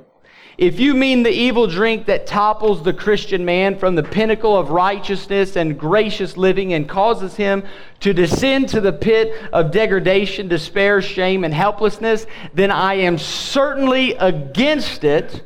If 0.58 0.80
you 0.80 0.94
mean 0.94 1.24
the 1.24 1.32
evil 1.32 1.66
drink 1.66 2.06
that 2.06 2.28
topples 2.28 2.84
the 2.84 2.94
Christian 2.94 3.44
man 3.44 3.78
from 3.80 3.96
the 3.96 4.04
pinnacle 4.04 4.56
of 4.56 4.70
righteousness 4.70 5.56
and 5.56 5.80
gracious 5.80 6.38
living 6.38 6.74
and 6.74 6.88
causes 6.88 7.36
him 7.36 7.64
to 8.02 8.14
descend 8.14 8.70
to 8.70 8.80
the 8.80 8.94
pit 8.94 9.34
of 9.52 9.72
degradation, 9.72 10.48
despair, 10.48 11.02
shame, 11.02 11.44
and 11.44 11.54
helplessness, 11.54 12.28
then 12.54 12.70
I 12.70 12.96
am 12.96 13.18
certainly 13.18 14.14
against 14.14 15.04
it 15.04 15.42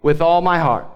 with 0.00 0.20
all 0.20 0.42
my 0.42 0.60
heart. 0.60 0.86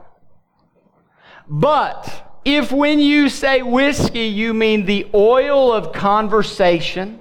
But 1.49 2.41
if 2.45 2.73
when 2.73 2.99
you 2.99 3.29
say 3.29 3.63
whiskey, 3.63 4.27
you 4.27 4.55
mean 4.55 4.87
the 4.87 5.09
oil 5.15 5.73
of 5.73 5.93
conversation, 5.93 7.21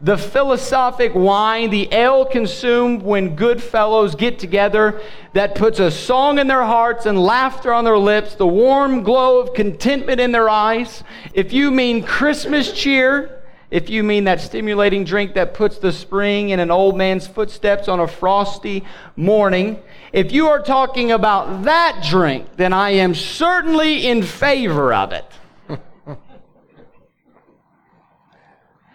the 0.00 0.18
philosophic 0.18 1.14
wine, 1.14 1.70
the 1.70 1.92
ale 1.92 2.26
consumed 2.26 3.02
when 3.02 3.36
good 3.36 3.62
fellows 3.62 4.14
get 4.14 4.38
together 4.38 5.00
that 5.32 5.54
puts 5.54 5.78
a 5.78 5.90
song 5.90 6.38
in 6.38 6.46
their 6.46 6.64
hearts 6.64 7.06
and 7.06 7.18
laughter 7.18 7.72
on 7.72 7.84
their 7.84 7.98
lips, 7.98 8.34
the 8.34 8.46
warm 8.46 9.02
glow 9.02 9.40
of 9.40 9.54
contentment 9.54 10.20
in 10.20 10.30
their 10.30 10.50
eyes. 10.50 11.02
If 11.32 11.52
you 11.52 11.70
mean 11.70 12.02
Christmas 12.02 12.70
cheer, 12.72 13.42
if 13.70 13.88
you 13.88 14.02
mean 14.02 14.24
that 14.24 14.40
stimulating 14.40 15.04
drink 15.04 15.34
that 15.34 15.54
puts 15.54 15.78
the 15.78 15.90
spring 15.90 16.50
in 16.50 16.60
an 16.60 16.70
old 16.70 16.96
man's 16.96 17.26
footsteps 17.26 17.88
on 17.88 18.00
a 18.00 18.06
frosty 18.06 18.84
morning, 19.16 19.82
if 20.14 20.30
you 20.30 20.46
are 20.46 20.62
talking 20.62 21.10
about 21.10 21.64
that 21.64 22.06
drink, 22.08 22.46
then 22.56 22.72
I 22.72 22.90
am 22.90 23.16
certainly 23.16 24.06
in 24.06 24.22
favor 24.22 24.94
of 24.94 25.12
it. 25.12 25.26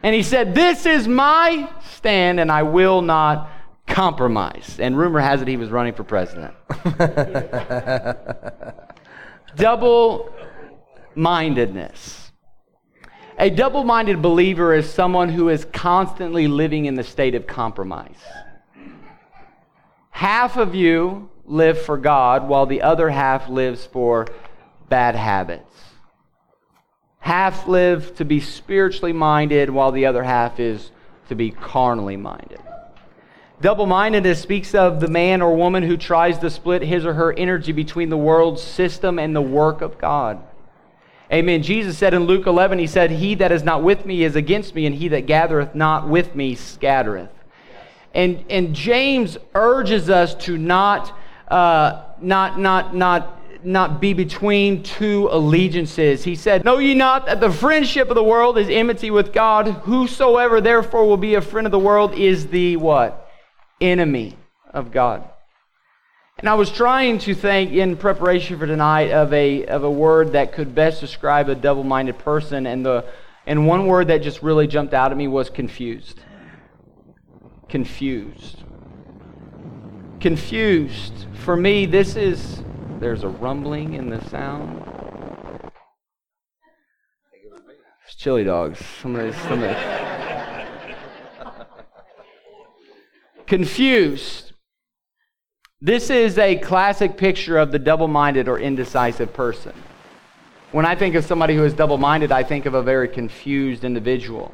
And 0.01 0.15
he 0.15 0.23
said, 0.23 0.55
This 0.55 0.85
is 0.85 1.09
my 1.09 1.69
stand, 1.91 2.39
and 2.39 2.49
I 2.49 2.63
will 2.63 3.01
not 3.01 3.49
compromise. 3.85 4.77
And 4.79 4.97
rumor 4.97 5.19
has 5.19 5.41
it 5.41 5.47
he 5.49 5.57
was 5.57 5.69
running 5.69 5.93
for 5.93 6.05
president. 6.05 6.53
double 9.57 10.33
mindedness. 11.15 12.31
A 13.37 13.49
double 13.49 13.83
minded 13.83 14.21
believer 14.21 14.73
is 14.73 14.89
someone 14.89 15.27
who 15.27 15.49
is 15.49 15.65
constantly 15.65 16.47
living 16.47 16.85
in 16.85 16.95
the 16.95 17.03
state 17.03 17.35
of 17.35 17.45
compromise. 17.45 18.23
Half 20.09 20.57
of 20.57 20.75
you 20.75 21.29
live 21.45 21.81
for 21.81 21.97
God, 21.97 22.47
while 22.47 22.65
the 22.65 22.81
other 22.81 23.09
half 23.09 23.49
lives 23.49 23.85
for 23.85 24.27
bad 24.89 25.15
habits 25.15 25.69
half 27.19 27.67
live 27.67 28.15
to 28.15 28.25
be 28.25 28.39
spiritually 28.39 29.13
minded, 29.13 29.69
while 29.69 29.91
the 29.91 30.05
other 30.07 30.23
half 30.23 30.59
is 30.59 30.89
to 31.27 31.35
be 31.35 31.51
carnally 31.51 32.17
minded. 32.17 32.59
Double 33.61 33.85
mindedness 33.85 34.41
speaks 34.41 34.73
of 34.73 34.99
the 34.99 35.07
man 35.07 35.41
or 35.41 35.55
woman 35.55 35.83
who 35.83 35.97
tries 35.97 36.39
to 36.39 36.49
split 36.49 36.81
his 36.81 37.05
or 37.05 37.13
her 37.13 37.31
energy 37.33 37.71
between 37.71 38.09
the 38.09 38.17
world's 38.17 38.63
system 38.63 39.19
and 39.19 39.35
the 39.35 39.41
work 39.41 39.81
of 39.81 39.99
God. 39.99 40.41
Amen. 41.31 41.61
Jesus 41.61 41.97
said 41.97 42.15
in 42.15 42.23
Luke 42.23 42.47
11, 42.47 42.79
He 42.79 42.87
said, 42.87 43.11
He 43.11 43.35
that 43.35 43.51
is 43.51 43.61
not 43.61 43.83
with 43.83 44.07
me 44.07 44.23
is 44.23 44.35
against 44.35 44.73
me, 44.73 44.87
and 44.87 44.95
he 44.95 45.09
that 45.09 45.27
gathereth 45.27 45.75
not 45.75 46.07
with 46.07 46.33
me 46.33 46.55
scattereth. 46.55 47.29
And, 48.13 48.43
and 48.49 48.73
James 48.73 49.37
urges 49.53 50.09
us 50.09 50.35
to 50.45 50.57
not, 50.57 51.17
uh, 51.47 52.03
not, 52.21 52.59
not, 52.59 52.95
not 52.95 53.39
not 53.63 53.99
be 53.99 54.13
between 54.13 54.83
two 54.83 55.27
allegiances. 55.31 56.23
He 56.23 56.35
said, 56.35 56.63
Know 56.63 56.77
ye 56.77 56.93
not 56.93 57.25
that 57.25 57.39
the 57.39 57.51
friendship 57.51 58.09
of 58.09 58.15
the 58.15 58.23
world 58.23 58.57
is 58.57 58.69
enmity 58.69 59.11
with 59.11 59.33
God? 59.33 59.67
Whosoever 59.67 60.61
therefore 60.61 61.05
will 61.07 61.17
be 61.17 61.35
a 61.35 61.41
friend 61.41 61.67
of 61.67 61.71
the 61.71 61.79
world 61.79 62.13
is 62.13 62.47
the 62.47 62.77
what? 62.77 63.29
Enemy 63.81 64.37
of 64.73 64.91
God. 64.91 65.29
And 66.37 66.47
I 66.47 66.53
was 66.53 66.71
trying 66.71 67.19
to 67.19 67.35
think 67.35 67.71
in 67.71 67.97
preparation 67.97 68.57
for 68.57 68.65
tonight 68.65 69.11
of 69.11 69.33
a, 69.33 69.65
of 69.65 69.83
a 69.83 69.91
word 69.91 70.31
that 70.33 70.53
could 70.53 70.73
best 70.73 71.01
describe 71.01 71.49
a 71.49 71.55
double 71.55 71.83
minded 71.83 72.17
person, 72.17 72.65
and, 72.65 72.85
the, 72.85 73.05
and 73.45 73.67
one 73.67 73.87
word 73.87 74.07
that 74.07 74.19
just 74.19 74.41
really 74.41 74.65
jumped 74.65 74.93
out 74.93 75.11
at 75.11 75.17
me 75.17 75.27
was 75.27 75.49
confused. 75.49 76.21
Confused. 77.69 78.63
Confused. 80.19 81.27
For 81.33 81.55
me, 81.55 81.85
this 81.85 82.15
is 82.15 82.63
there's 82.99 83.23
a 83.23 83.29
rumbling 83.29 83.93
in 83.93 84.09
the 84.09 84.27
sound. 84.29 84.83
It's 88.05 88.15
chili 88.15 88.43
dogs. 88.43 88.83
Somebody, 89.01 89.31
somebody. 89.33 89.79
Confused. 93.45 94.53
This 95.79 96.09
is 96.09 96.39
a 96.39 96.57
classic 96.57 97.17
picture 97.17 97.57
of 97.57 97.71
the 97.71 97.79
double 97.79 98.07
minded 98.07 98.49
or 98.49 98.59
indecisive 98.59 99.31
person. 99.31 99.73
When 100.71 100.85
I 100.85 100.95
think 100.95 101.13
of 101.13 101.23
somebody 101.23 101.55
who 101.55 101.63
is 101.63 101.73
double 101.73 101.99
minded, 101.99 102.31
I 102.31 102.43
think 102.43 102.65
of 102.65 102.73
a 102.73 102.81
very 102.81 103.07
confused 103.07 103.83
individual. 103.83 104.53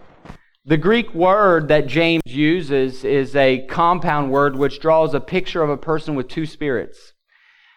The 0.68 0.78
Greek 0.78 1.14
word 1.14 1.68
that 1.68 1.86
James 1.86 2.24
uses 2.26 3.04
is 3.04 3.36
a 3.36 3.68
compound 3.68 4.32
word 4.32 4.56
which 4.56 4.80
draws 4.80 5.14
a 5.14 5.20
picture 5.20 5.62
of 5.62 5.70
a 5.70 5.78
person 5.78 6.16
with 6.16 6.28
two 6.28 6.48
spirits. 6.48 7.14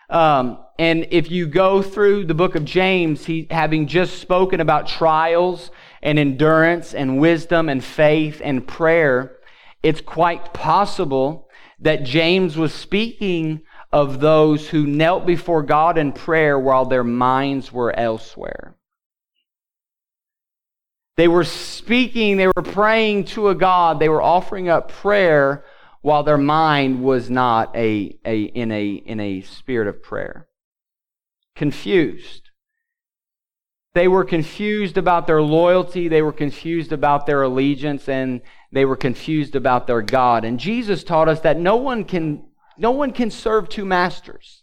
Um, 0.09 0.65
and 0.79 1.07
if 1.11 1.31
you 1.31 1.47
go 1.47 1.83
through 1.83 2.25
the 2.25 2.35
book 2.35 2.55
of 2.55 2.65
James, 2.65 3.27
he 3.27 3.47
having 3.51 3.89
just 3.89 4.21
spoken 4.21 4.61
about 4.61 4.89
trials 4.89 5.71
and 6.03 6.19
endurance 6.19 6.95
and 6.95 7.19
wisdom 7.19 7.69
and 7.69 7.85
faith 7.85 8.41
and 8.43 8.67
prayer, 8.67 9.37
it's 9.83 10.01
quite 10.01 10.55
possible 10.55 11.51
that 11.81 12.05
James 12.05 12.57
was 12.57 12.73
speaking 12.73 13.61
of 13.93 14.21
those 14.21 14.71
who 14.71 14.87
knelt 14.87 15.27
before 15.27 15.63
God 15.63 15.99
in 15.99 16.13
prayer 16.13 16.59
while 16.59 16.87
their 16.87 17.05
minds 17.05 17.71
were 17.71 17.95
elsewhere. 17.95 18.78
They 21.19 21.27
were 21.27 21.43
speaking, 21.43 22.37
they 22.37 22.47
were 22.47 22.63
praying 22.63 23.25
to 23.35 23.49
a 23.49 23.55
God, 23.57 23.99
they 23.99 24.09
were 24.09 24.23
offering 24.23 24.69
up 24.69 24.93
prayer 24.93 25.65
while 26.01 26.23
their 26.23 26.39
mind 26.39 27.03
was 27.03 27.29
not 27.29 27.75
a, 27.75 28.17
a, 28.25 28.43
in, 28.43 28.71
a, 28.71 28.89
in 28.91 29.19
a 29.19 29.41
spirit 29.41 29.89
of 29.89 30.01
prayer. 30.01 30.47
Confused. 31.57 32.51
They 33.95 34.07
were 34.07 34.25
confused 34.25 34.97
about 34.97 35.27
their 35.27 35.43
loyalty, 35.43 36.07
they 36.07 36.23
were 36.23 36.33
confused 36.33 36.93
about 36.93 37.27
their 37.27 37.43
allegiance, 37.43 38.09
and 38.09 38.41
they 38.71 38.85
were 38.85 38.95
confused 38.95 39.57
about 39.57 39.89
their 39.89 40.03
God. 40.03 40.45
And 40.45 40.61
Jesus 40.61 41.03
taught 41.03 41.29
us 41.29 41.41
that 41.41 41.59
no 41.59 41.75
one 41.75 42.05
can, 42.05 42.45
no 42.77 42.93
one 42.93 43.11
can 43.11 43.33
serve 43.33 43.69
two 43.69 43.85
masters. 43.85 44.63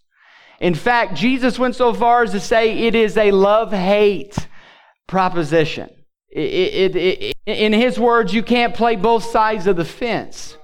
In 0.61 0.73
fact, 0.73 1.15
Jesus 1.15 1.59
went 1.59 1.75
so 1.75 1.93
far 1.93 2.23
as 2.23 2.31
to 2.31 2.39
say 2.39 2.77
it 2.87 2.95
is 2.95 3.17
a 3.17 3.31
love 3.31 3.73
hate 3.73 4.47
proposition. 5.05 5.89
It, 6.35 6.95
it, 6.95 6.95
it, 6.97 7.37
in 7.45 7.71
his 7.71 7.97
words, 7.97 8.33
you 8.33 8.43
can't 8.43 8.75
play 8.75 8.97
both 8.97 9.23
sides 9.23 9.67
of 9.67 9.77
the 9.77 9.85
fence. 9.85 10.57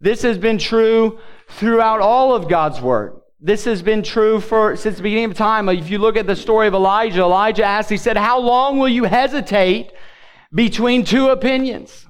This 0.00 0.20
has 0.20 0.36
been 0.36 0.58
true 0.58 1.18
throughout 1.48 2.00
all 2.00 2.34
of 2.34 2.46
God's 2.46 2.78
Word. 2.82 3.18
This 3.40 3.64
has 3.64 3.80
been 3.80 4.02
true 4.02 4.38
for 4.38 4.76
since 4.76 4.98
the 4.98 5.02
beginning 5.02 5.30
of 5.30 5.34
time. 5.34 5.70
If 5.70 5.88
you 5.88 5.96
look 5.96 6.18
at 6.18 6.26
the 6.26 6.36
story 6.36 6.68
of 6.68 6.74
Elijah, 6.74 7.22
Elijah 7.22 7.64
asked, 7.64 7.88
he 7.88 7.96
said, 7.96 8.18
How 8.18 8.38
long 8.38 8.78
will 8.78 8.88
you 8.88 9.04
hesitate 9.04 9.92
between 10.54 11.04
two 11.04 11.30
opinions? 11.30 12.05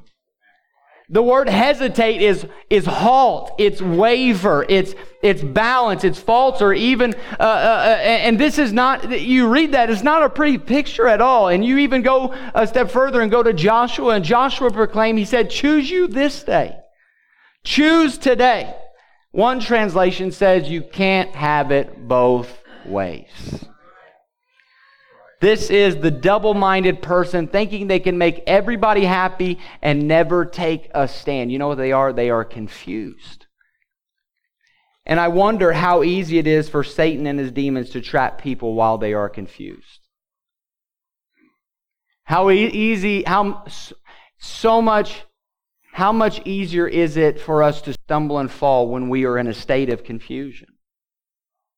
The 1.08 1.22
word 1.22 1.48
hesitate 1.48 2.20
is, 2.20 2.46
is 2.68 2.84
halt, 2.84 3.52
it's 3.58 3.80
waver, 3.80 4.66
it's, 4.68 4.94
it's 5.22 5.40
balance, 5.40 6.02
it's 6.02 6.18
falter, 6.18 6.66
or 6.66 6.74
even, 6.74 7.14
uh, 7.38 7.42
uh, 7.42 7.44
uh 7.44 7.98
and 8.02 8.40
this 8.40 8.58
is 8.58 8.72
not, 8.72 9.20
you 9.20 9.48
read 9.48 9.72
that, 9.72 9.88
it's 9.88 10.02
not 10.02 10.24
a 10.24 10.28
pretty 10.28 10.58
picture 10.58 11.06
at 11.06 11.20
all. 11.20 11.48
And 11.48 11.64
you 11.64 11.78
even 11.78 12.02
go 12.02 12.34
a 12.54 12.66
step 12.66 12.90
further 12.90 13.20
and 13.20 13.30
go 13.30 13.42
to 13.42 13.52
Joshua, 13.52 14.14
and 14.14 14.24
Joshua 14.24 14.70
proclaimed, 14.72 15.18
he 15.18 15.24
said, 15.24 15.48
Choose 15.48 15.88
you 15.88 16.08
this 16.08 16.42
day 16.42 16.76
Choose 17.66 18.16
today. 18.16 18.72
One 19.32 19.58
translation 19.58 20.30
says 20.30 20.70
you 20.70 20.82
can't 20.82 21.34
have 21.34 21.72
it 21.72 22.06
both 22.06 22.62
ways. 22.86 23.64
This 25.40 25.70
is 25.70 25.96
the 25.96 26.10
double 26.10 26.54
minded 26.54 27.02
person 27.02 27.46
thinking 27.46 27.86
they 27.86 28.00
can 28.00 28.16
make 28.16 28.42
everybody 28.46 29.04
happy 29.04 29.58
and 29.82 30.08
never 30.08 30.44
take 30.44 30.88
a 30.94 31.06
stand. 31.06 31.52
You 31.52 31.58
know 31.58 31.68
what 31.68 31.78
they 31.78 31.92
are? 31.92 32.12
They 32.12 32.30
are 32.30 32.44
confused. 32.44 33.46
And 35.04 35.20
I 35.20 35.28
wonder 35.28 35.72
how 35.72 36.02
easy 36.02 36.38
it 36.38 36.46
is 36.46 36.68
for 36.68 36.82
Satan 36.82 37.26
and 37.26 37.38
his 37.38 37.52
demons 37.52 37.90
to 37.90 38.00
trap 38.00 38.40
people 38.40 38.74
while 38.74 38.98
they 38.98 39.12
are 39.12 39.28
confused. 39.28 40.00
How 42.24 42.50
easy, 42.50 43.22
how 43.22 43.66
so 44.38 44.82
much 44.82 45.22
how 45.92 46.12
much 46.12 46.46
easier 46.46 46.86
is 46.86 47.16
it 47.16 47.40
for 47.40 47.62
us 47.62 47.80
to 47.80 47.94
stumble 47.94 48.38
and 48.38 48.50
fall 48.50 48.88
when 48.88 49.08
we 49.08 49.24
are 49.24 49.38
in 49.38 49.46
a 49.46 49.54
state 49.54 49.88
of 49.88 50.04
confusion? 50.04 50.75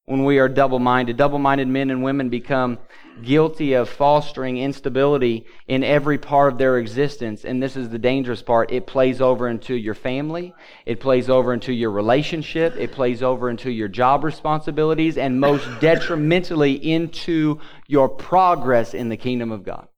When 0.09 0.25
we 0.25 0.39
are 0.39 0.49
double 0.49 0.79
minded. 0.79 1.19
Double 1.19 1.39
minded 1.39 1.69
men 1.69 1.91
and 1.91 2.03
women 2.03 2.31
become 2.31 2.79
guilty 3.23 3.75
of 3.75 3.91
fostering 3.91 4.57
instability 4.57 5.45
in 5.67 5.85
every 5.85 6.17
part 6.17 6.51
of 6.51 6.59
their 6.59 6.79
existence. 6.79 7.45
And 7.45 7.63
this 7.63 7.77
is 7.77 7.91
the 7.91 7.99
dangerous 7.99 8.41
part. 8.41 8.73
It 8.73 8.87
plays 8.87 9.21
over 9.21 9.49
into 9.49 9.75
your 9.75 9.93
family, 9.95 10.55
it 10.87 10.99
plays 10.99 11.29
over 11.29 11.53
into 11.53 11.75
your 11.75 11.91
relationship, 11.91 12.75
it 12.79 12.91
plays 12.91 13.23
over 13.23 13.51
into 13.51 13.71
your 13.71 13.89
job 13.89 14.25
responsibilities, 14.25 15.19
and 15.19 15.39
most 15.39 15.69
detrimentally 15.81 16.73
into 16.73 17.61
your 17.87 18.09
progress 18.09 18.95
in 18.95 19.11
the 19.11 19.17
kingdom 19.19 19.53
of 19.53 19.63
God. 19.63 19.89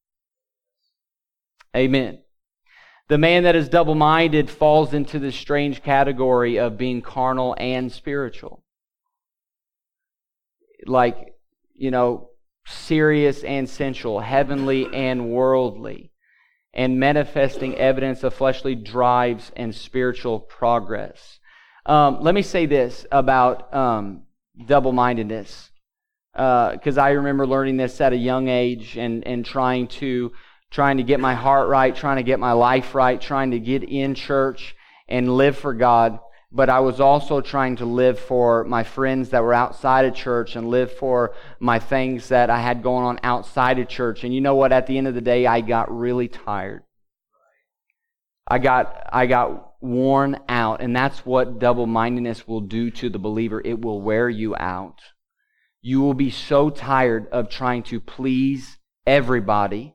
Amen. 1.77 2.19
The 3.07 3.19
man 3.19 3.45
that 3.45 3.55
is 3.55 3.69
double 3.69 3.95
minded 3.95 4.51
falls 4.51 4.93
into 4.93 5.21
this 5.21 5.37
strange 5.37 5.85
category 5.85 6.59
of 6.59 6.77
being 6.77 7.01
carnal 7.01 7.55
and 7.61 7.93
spiritual. 7.93 8.65
Like, 10.87 11.35
you 11.75 11.91
know, 11.91 12.31
serious 12.67 13.43
and 13.43 13.69
sensual, 13.69 14.21
heavenly 14.21 14.87
and 14.93 15.31
worldly. 15.31 16.13
and 16.73 17.01
manifesting 17.01 17.77
evidence 17.77 18.23
of 18.23 18.35
fleshly 18.35 18.75
drives 18.75 19.51
and 19.57 19.75
spiritual 19.75 20.41
progress. 20.41 21.39
Um, 21.87 22.21
let 22.21 22.35
me 22.35 22.43
say 22.43 22.67
this 22.67 23.07
about 23.11 23.73
um, 23.75 24.23
double 24.67 24.93
mindedness, 24.93 25.71
because 26.33 26.99
uh, 26.99 27.03
I 27.03 27.11
remember 27.11 27.47
learning 27.47 27.77
this 27.77 28.01
at 28.01 28.13
a 28.13 28.17
young 28.17 28.49
age 28.49 28.97
and, 28.97 29.27
and 29.27 29.45
trying 29.45 29.89
to 29.89 30.33
trying 30.71 30.99
to 30.99 31.03
get 31.03 31.19
my 31.19 31.35
heart 31.35 31.69
right, 31.69 31.97
trying 31.97 32.19
to 32.19 32.23
get 32.23 32.39
my 32.39 32.53
life 32.53 32.95
right, 32.95 33.21
trying 33.21 33.51
to 33.51 33.59
get 33.59 33.83
in 33.83 34.15
church 34.15 34.77
and 35.09 35.37
live 35.37 35.59
for 35.59 35.75
God. 35.75 36.21
But 36.53 36.69
I 36.69 36.81
was 36.81 37.01
also 37.01 37.41
trying 37.41 37.77
to 37.77 37.85
live 37.85 38.19
for 38.19 38.65
my 38.65 38.83
friends 38.83 39.31
that 39.31 39.43
were 39.43 39.55
outside 39.55 40.05
of 40.05 40.15
church 40.15 40.57
and 40.57 40.69
live 40.69 40.93
for 40.93 41.33
my 41.61 41.79
things 41.79 42.29
that 42.29 42.51
I 42.51 42.61
had 42.61 42.83
going 42.83 43.05
on 43.05 43.21
outside 43.23 43.79
of 43.79 43.89
church. 43.89 44.25
And 44.25 44.35
you 44.35 44.41
know 44.41 44.57
what? 44.57 44.73
At 44.73 44.89
the 44.89 44.99
end 44.99 45.07
of 45.07 45.15
the 45.15 45.21
day, 45.21 45.47
I 45.47 45.61
got 45.61 45.97
really 45.97 46.27
tired. 46.27 46.83
I 48.49 48.59
got, 48.59 49.09
I 49.13 49.27
got 49.27 49.75
worn 49.81 50.41
out. 50.49 50.81
And 50.81 50.95
that's 50.95 51.25
what 51.25 51.61
double 51.61 51.87
mindedness 51.87 52.49
will 52.49 52.63
do 52.63 52.91
to 52.91 53.09
the 53.09 53.21
believer. 53.21 53.63
It 53.65 53.81
will 53.81 54.03
wear 54.03 54.29
you 54.29 54.57
out. 54.57 54.99
You 55.83 56.01
will 56.01 56.15
be 56.15 56.31
so 56.31 56.69
tired 56.69 57.29
of 57.29 57.49
trying 57.49 57.85
to 57.85 58.01
please 58.01 58.79
everybody 59.07 59.95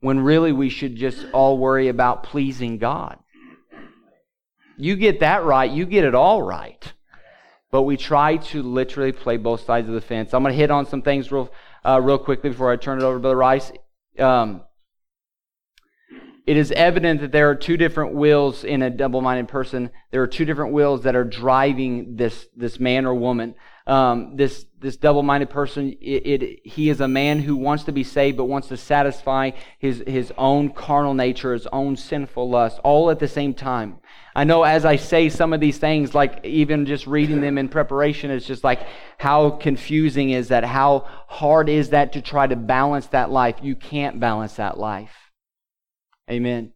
when 0.00 0.20
really 0.20 0.52
we 0.52 0.70
should 0.70 0.96
just 0.96 1.26
all 1.32 1.58
worry 1.58 1.88
about 1.88 2.22
pleasing 2.22 2.78
God. 2.78 3.18
You 4.78 4.94
get 4.96 5.20
that 5.20 5.44
right, 5.44 5.70
you 5.70 5.84
get 5.84 6.04
it 6.04 6.14
all 6.14 6.42
right. 6.42 6.92
But 7.70 7.82
we 7.82 7.96
try 7.96 8.36
to 8.36 8.62
literally 8.62 9.12
play 9.12 9.36
both 9.36 9.64
sides 9.66 9.88
of 9.88 9.94
the 9.94 10.00
fence. 10.00 10.32
I'm 10.32 10.42
going 10.42 10.54
to 10.54 10.56
hit 10.58 10.70
on 10.70 10.86
some 10.86 11.02
things 11.02 11.30
real, 11.30 11.52
uh, 11.84 12.00
real 12.00 12.16
quickly 12.16 12.50
before 12.50 12.72
I 12.72 12.76
turn 12.76 12.98
it 12.98 13.04
over 13.04 13.16
to 13.16 13.20
Brother 13.20 13.36
Rice. 13.36 13.72
Um, 14.18 14.62
it 16.46 16.56
is 16.56 16.72
evident 16.72 17.20
that 17.20 17.32
there 17.32 17.50
are 17.50 17.54
two 17.54 17.76
different 17.76 18.14
wills 18.14 18.64
in 18.64 18.80
a 18.80 18.88
double 18.88 19.20
minded 19.20 19.48
person. 19.48 19.90
There 20.12 20.22
are 20.22 20.28
two 20.28 20.46
different 20.46 20.72
wills 20.72 21.02
that 21.02 21.14
are 21.14 21.24
driving 21.24 22.16
this, 22.16 22.46
this 22.56 22.80
man 22.80 23.04
or 23.04 23.14
woman 23.14 23.54
um, 23.88 24.36
this 24.36 24.66
this 24.80 24.96
double-minded 24.96 25.50
person 25.50 25.96
it, 26.00 26.42
it, 26.42 26.60
he 26.62 26.90
is 26.90 27.00
a 27.00 27.08
man 27.08 27.40
who 27.40 27.56
wants 27.56 27.84
to 27.84 27.92
be 27.92 28.04
saved 28.04 28.36
but 28.36 28.44
wants 28.44 28.68
to 28.68 28.76
satisfy 28.76 29.50
his 29.78 30.04
his 30.06 30.32
own 30.36 30.70
carnal 30.70 31.14
nature 31.14 31.54
his 31.54 31.66
own 31.68 31.96
sinful 31.96 32.48
lust 32.48 32.78
all 32.84 33.10
at 33.10 33.18
the 33.18 33.26
same 33.26 33.54
time 33.54 33.96
i 34.38 34.44
know 34.44 34.62
as 34.62 34.84
i 34.84 34.96
say 34.96 35.28
some 35.28 35.52
of 35.52 35.60
these 35.60 35.78
things 35.78 36.14
like 36.14 36.44
even 36.44 36.86
just 36.86 37.06
reading 37.06 37.40
them 37.40 37.58
in 37.58 37.68
preparation 37.68 38.30
it's 38.30 38.46
just 38.46 38.64
like 38.64 38.80
how 39.18 39.50
confusing 39.50 40.30
is 40.30 40.48
that? 40.48 40.64
How 40.64 41.00
hard 41.26 41.68
is 41.68 41.90
that 41.90 42.12
to 42.12 42.22
try 42.22 42.46
to 42.46 42.54
balance 42.54 43.08
that 43.08 43.30
life? 43.30 43.56
You 43.60 43.74
can't 43.74 44.20
balance 44.20 44.54
that 44.54 44.78
life. 44.78 45.12
Amen. 46.30 46.72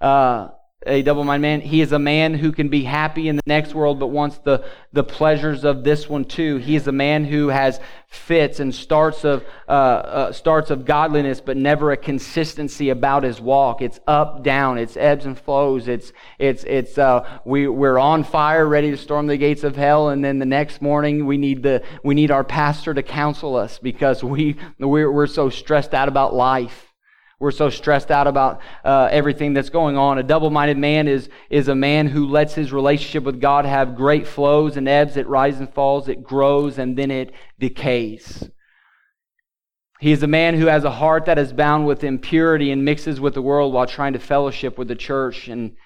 Uh, 0.00 0.48
a 0.86 1.02
double 1.02 1.24
minded 1.24 1.42
man. 1.42 1.60
He 1.60 1.80
is 1.80 1.92
a 1.92 1.98
man 1.98 2.34
who 2.34 2.52
can 2.52 2.68
be 2.68 2.84
happy 2.84 3.28
in 3.28 3.36
the 3.36 3.42
next 3.46 3.74
world 3.74 3.98
but 3.98 4.08
wants 4.08 4.38
the, 4.38 4.64
the 4.92 5.04
pleasures 5.04 5.64
of 5.64 5.84
this 5.84 6.08
one 6.08 6.24
too. 6.24 6.56
He 6.56 6.76
is 6.76 6.86
a 6.86 6.92
man 6.92 7.24
who 7.24 7.48
has 7.48 7.80
fits 8.08 8.60
and 8.60 8.74
starts 8.74 9.24
of, 9.24 9.44
uh, 9.68 9.70
uh, 9.70 10.32
starts 10.32 10.70
of 10.70 10.84
godliness 10.84 11.40
but 11.40 11.56
never 11.56 11.92
a 11.92 11.96
consistency 11.96 12.90
about 12.90 13.24
his 13.24 13.40
walk. 13.40 13.82
It's 13.82 14.00
up, 14.06 14.42
down, 14.42 14.78
it's 14.78 14.96
ebbs 14.96 15.26
and 15.26 15.38
flows. 15.38 15.88
It's, 15.88 16.12
it's, 16.38 16.64
it's, 16.64 16.98
uh, 16.98 17.40
we, 17.44 17.66
we're 17.66 17.98
on 17.98 18.24
fire, 18.24 18.66
ready 18.66 18.90
to 18.92 18.96
storm 18.96 19.26
the 19.26 19.36
gates 19.36 19.64
of 19.64 19.76
hell, 19.76 20.10
and 20.10 20.24
then 20.24 20.38
the 20.38 20.46
next 20.46 20.80
morning 20.80 21.26
we 21.26 21.36
need, 21.36 21.62
the, 21.62 21.82
we 22.02 22.14
need 22.14 22.30
our 22.30 22.44
pastor 22.44 22.94
to 22.94 23.02
counsel 23.02 23.56
us 23.56 23.78
because 23.78 24.22
we, 24.22 24.56
we're, 24.78 25.10
we're 25.10 25.26
so 25.26 25.50
stressed 25.50 25.92
out 25.92 26.08
about 26.08 26.32
life. 26.32 26.85
We're 27.38 27.50
so 27.50 27.68
stressed 27.68 28.10
out 28.10 28.26
about 28.26 28.60
uh, 28.82 29.08
everything 29.10 29.52
that's 29.52 29.68
going 29.68 29.98
on. 29.98 30.16
A 30.16 30.22
double 30.22 30.48
minded 30.48 30.78
man 30.78 31.06
is, 31.06 31.28
is 31.50 31.68
a 31.68 31.74
man 31.74 32.06
who 32.06 32.26
lets 32.26 32.54
his 32.54 32.72
relationship 32.72 33.24
with 33.24 33.42
God 33.42 33.66
have 33.66 33.94
great 33.94 34.26
flows 34.26 34.78
and 34.78 34.88
ebbs. 34.88 35.18
It 35.18 35.26
rises 35.26 35.60
and 35.60 35.74
falls, 35.74 36.08
it 36.08 36.22
grows, 36.22 36.78
and 36.78 36.96
then 36.96 37.10
it 37.10 37.32
decays. 37.58 38.48
He 40.00 40.12
is 40.12 40.22
a 40.22 40.26
man 40.26 40.54
who 40.54 40.66
has 40.66 40.84
a 40.84 40.90
heart 40.90 41.26
that 41.26 41.38
is 41.38 41.52
bound 41.52 41.86
with 41.86 42.04
impurity 42.04 42.70
and 42.70 42.84
mixes 42.84 43.20
with 43.20 43.34
the 43.34 43.42
world 43.42 43.72
while 43.72 43.86
trying 43.86 44.14
to 44.14 44.18
fellowship 44.18 44.78
with 44.78 44.88
the 44.88 44.94
church. 44.94 45.48
And 45.48 45.76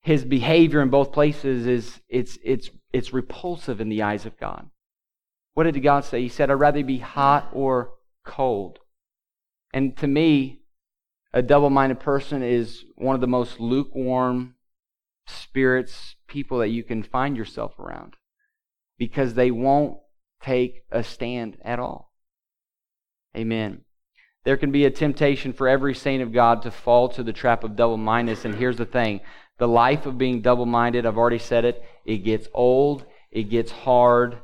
his 0.00 0.24
behavior 0.24 0.80
in 0.80 0.90
both 0.90 1.12
places 1.12 1.66
is 1.66 2.00
it's, 2.08 2.38
it's, 2.44 2.70
it's 2.92 3.12
repulsive 3.12 3.80
in 3.80 3.88
the 3.88 4.02
eyes 4.02 4.26
of 4.26 4.38
God. 4.38 4.68
What 5.54 5.64
did 5.64 5.80
God 5.82 6.04
say? 6.04 6.22
He 6.22 6.28
said, 6.28 6.50
I'd 6.50 6.54
rather 6.54 6.84
be 6.84 6.98
hot 6.98 7.48
or 7.52 7.94
cold. 8.24 8.78
And 9.72 9.96
to 9.98 10.06
me, 10.06 10.60
a 11.34 11.42
double 11.42 11.68
minded 11.68 11.98
person 11.98 12.44
is 12.44 12.84
one 12.94 13.16
of 13.16 13.20
the 13.20 13.26
most 13.26 13.58
lukewarm 13.58 14.54
spirits, 15.26 16.14
people 16.28 16.58
that 16.58 16.68
you 16.68 16.84
can 16.84 17.02
find 17.02 17.36
yourself 17.36 17.76
around 17.80 18.14
because 18.98 19.34
they 19.34 19.50
won't 19.50 19.98
take 20.40 20.84
a 20.92 21.02
stand 21.02 21.58
at 21.62 21.80
all. 21.80 22.12
Amen. 23.36 23.80
There 24.44 24.56
can 24.56 24.70
be 24.70 24.84
a 24.84 24.90
temptation 24.90 25.52
for 25.52 25.68
every 25.68 25.94
saint 25.94 26.22
of 26.22 26.32
God 26.32 26.62
to 26.62 26.70
fall 26.70 27.08
to 27.08 27.24
the 27.24 27.32
trap 27.32 27.64
of 27.64 27.74
double 27.74 27.96
mindedness. 27.96 28.44
And 28.44 28.54
here's 28.54 28.76
the 28.76 28.86
thing 28.86 29.20
the 29.58 29.66
life 29.66 30.06
of 30.06 30.16
being 30.16 30.40
double 30.40 30.66
minded, 30.66 31.04
I've 31.04 31.18
already 31.18 31.38
said 31.38 31.64
it, 31.64 31.82
it 32.04 32.18
gets 32.18 32.46
old, 32.54 33.06
it 33.32 33.44
gets 33.44 33.72
hard, 33.72 34.38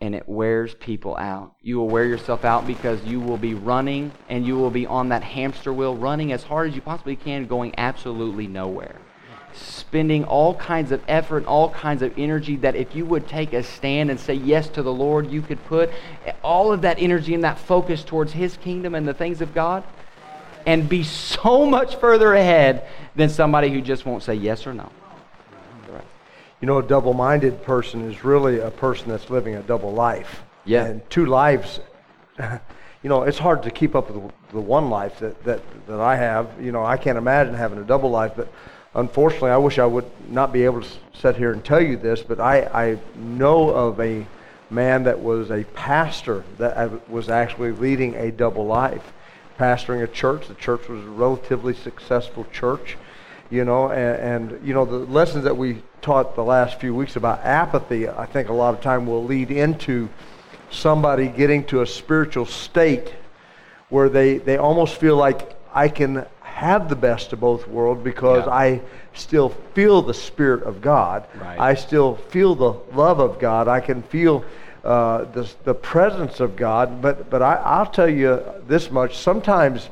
and 0.00 0.14
it 0.14 0.28
wears 0.28 0.74
people 0.74 1.16
out. 1.16 1.54
You 1.62 1.78
will 1.78 1.88
wear 1.88 2.04
yourself 2.04 2.44
out 2.44 2.66
because 2.66 3.02
you 3.04 3.18
will 3.18 3.38
be 3.38 3.54
running 3.54 4.12
and 4.28 4.46
you 4.46 4.56
will 4.56 4.70
be 4.70 4.86
on 4.86 5.08
that 5.08 5.22
hamster 5.22 5.72
wheel 5.72 5.96
running 5.96 6.32
as 6.32 6.42
hard 6.42 6.68
as 6.68 6.74
you 6.74 6.82
possibly 6.82 7.16
can, 7.16 7.46
going 7.46 7.74
absolutely 7.78 8.46
nowhere. 8.46 8.96
Spending 9.54 10.24
all 10.24 10.54
kinds 10.54 10.92
of 10.92 11.02
effort, 11.08 11.46
all 11.46 11.70
kinds 11.70 12.02
of 12.02 12.12
energy 12.18 12.56
that 12.56 12.76
if 12.76 12.94
you 12.94 13.06
would 13.06 13.26
take 13.26 13.54
a 13.54 13.62
stand 13.62 14.10
and 14.10 14.20
say 14.20 14.34
yes 14.34 14.68
to 14.68 14.82
the 14.82 14.92
Lord, 14.92 15.30
you 15.30 15.40
could 15.40 15.64
put 15.64 15.90
all 16.42 16.72
of 16.72 16.82
that 16.82 16.98
energy 17.00 17.32
and 17.32 17.44
that 17.44 17.58
focus 17.58 18.04
towards 18.04 18.32
His 18.32 18.58
kingdom 18.58 18.94
and 18.94 19.08
the 19.08 19.14
things 19.14 19.40
of 19.40 19.54
God 19.54 19.82
and 20.66 20.88
be 20.88 21.04
so 21.04 21.64
much 21.64 21.96
further 21.96 22.34
ahead 22.34 22.86
than 23.14 23.30
somebody 23.30 23.70
who 23.70 23.80
just 23.80 24.04
won't 24.04 24.22
say 24.22 24.34
yes 24.34 24.66
or 24.66 24.74
no. 24.74 24.90
You 26.60 26.66
know, 26.66 26.78
a 26.78 26.82
double 26.82 27.12
minded 27.12 27.62
person 27.62 28.10
is 28.10 28.24
really 28.24 28.60
a 28.60 28.70
person 28.70 29.08
that's 29.08 29.28
living 29.28 29.56
a 29.56 29.62
double 29.62 29.92
life. 29.92 30.42
Yeah. 30.64 30.86
And 30.86 31.08
two 31.10 31.26
lives, 31.26 31.80
you 32.38 33.08
know, 33.10 33.22
it's 33.22 33.38
hard 33.38 33.62
to 33.64 33.70
keep 33.70 33.94
up 33.94 34.10
with 34.10 34.32
the 34.52 34.60
one 34.60 34.88
life 34.88 35.18
that, 35.20 35.42
that, 35.44 35.60
that 35.86 36.00
I 36.00 36.16
have. 36.16 36.50
You 36.60 36.72
know, 36.72 36.84
I 36.84 36.96
can't 36.96 37.18
imagine 37.18 37.54
having 37.54 37.78
a 37.78 37.84
double 37.84 38.10
life, 38.10 38.32
but 38.36 38.50
unfortunately, 38.94 39.50
I 39.50 39.58
wish 39.58 39.78
I 39.78 39.84
would 39.84 40.10
not 40.30 40.52
be 40.52 40.64
able 40.64 40.82
to 40.82 40.88
sit 41.14 41.36
here 41.36 41.52
and 41.52 41.62
tell 41.62 41.80
you 41.80 41.96
this, 41.96 42.22
but 42.22 42.40
I, 42.40 42.62
I 42.62 42.98
know 43.16 43.68
of 43.68 44.00
a 44.00 44.26
man 44.70 45.04
that 45.04 45.20
was 45.20 45.50
a 45.50 45.62
pastor 45.74 46.42
that 46.58 46.76
uh, 46.76 46.88
was 47.08 47.28
actually 47.28 47.72
leading 47.72 48.14
a 48.14 48.32
double 48.32 48.66
life, 48.66 49.12
pastoring 49.58 50.02
a 50.02 50.08
church. 50.08 50.48
The 50.48 50.54
church 50.54 50.88
was 50.88 51.04
a 51.04 51.08
relatively 51.08 51.74
successful 51.74 52.46
church 52.52 52.96
you 53.50 53.64
know, 53.64 53.90
and, 53.90 54.50
and, 54.50 54.66
you 54.66 54.74
know 54.74 54.84
the 54.84 54.98
lessons 54.98 55.44
that 55.44 55.56
we 55.56 55.82
taught 56.02 56.34
the 56.34 56.44
last 56.44 56.80
few 56.80 56.94
weeks 56.94 57.16
about 57.16 57.40
apathy, 57.44 58.08
I 58.08 58.26
think 58.26 58.48
a 58.48 58.52
lot 58.52 58.74
of 58.74 58.80
time 58.80 59.06
will 59.06 59.24
lead 59.24 59.50
into 59.50 60.08
somebody 60.70 61.28
getting 61.28 61.64
to 61.66 61.82
a 61.82 61.86
spiritual 61.86 62.46
state 62.46 63.14
where 63.88 64.08
they, 64.08 64.38
they 64.38 64.56
almost 64.56 64.96
feel 64.96 65.16
like 65.16 65.56
I 65.72 65.88
can 65.88 66.26
have 66.42 66.88
the 66.88 66.96
best 66.96 67.32
of 67.32 67.40
both 67.40 67.68
worlds 67.68 68.02
because 68.02 68.46
yeah. 68.46 68.52
I 68.52 68.80
still 69.12 69.50
feel 69.74 70.02
the 70.02 70.14
Spirit 70.14 70.62
of 70.64 70.80
God. 70.80 71.26
Right. 71.40 71.60
I 71.60 71.74
still 71.74 72.16
feel 72.16 72.54
the 72.54 72.72
love 72.94 73.20
of 73.20 73.38
God. 73.38 73.68
I 73.68 73.80
can 73.80 74.02
feel 74.02 74.44
uh, 74.84 75.24
the, 75.24 75.48
the 75.64 75.74
presence 75.74 76.40
of 76.40 76.56
God. 76.56 77.02
But, 77.02 77.28
but 77.30 77.42
I, 77.42 77.56
I'll 77.56 77.86
tell 77.86 78.08
you 78.08 78.42
this 78.66 78.90
much 78.90 79.18
sometimes 79.18 79.90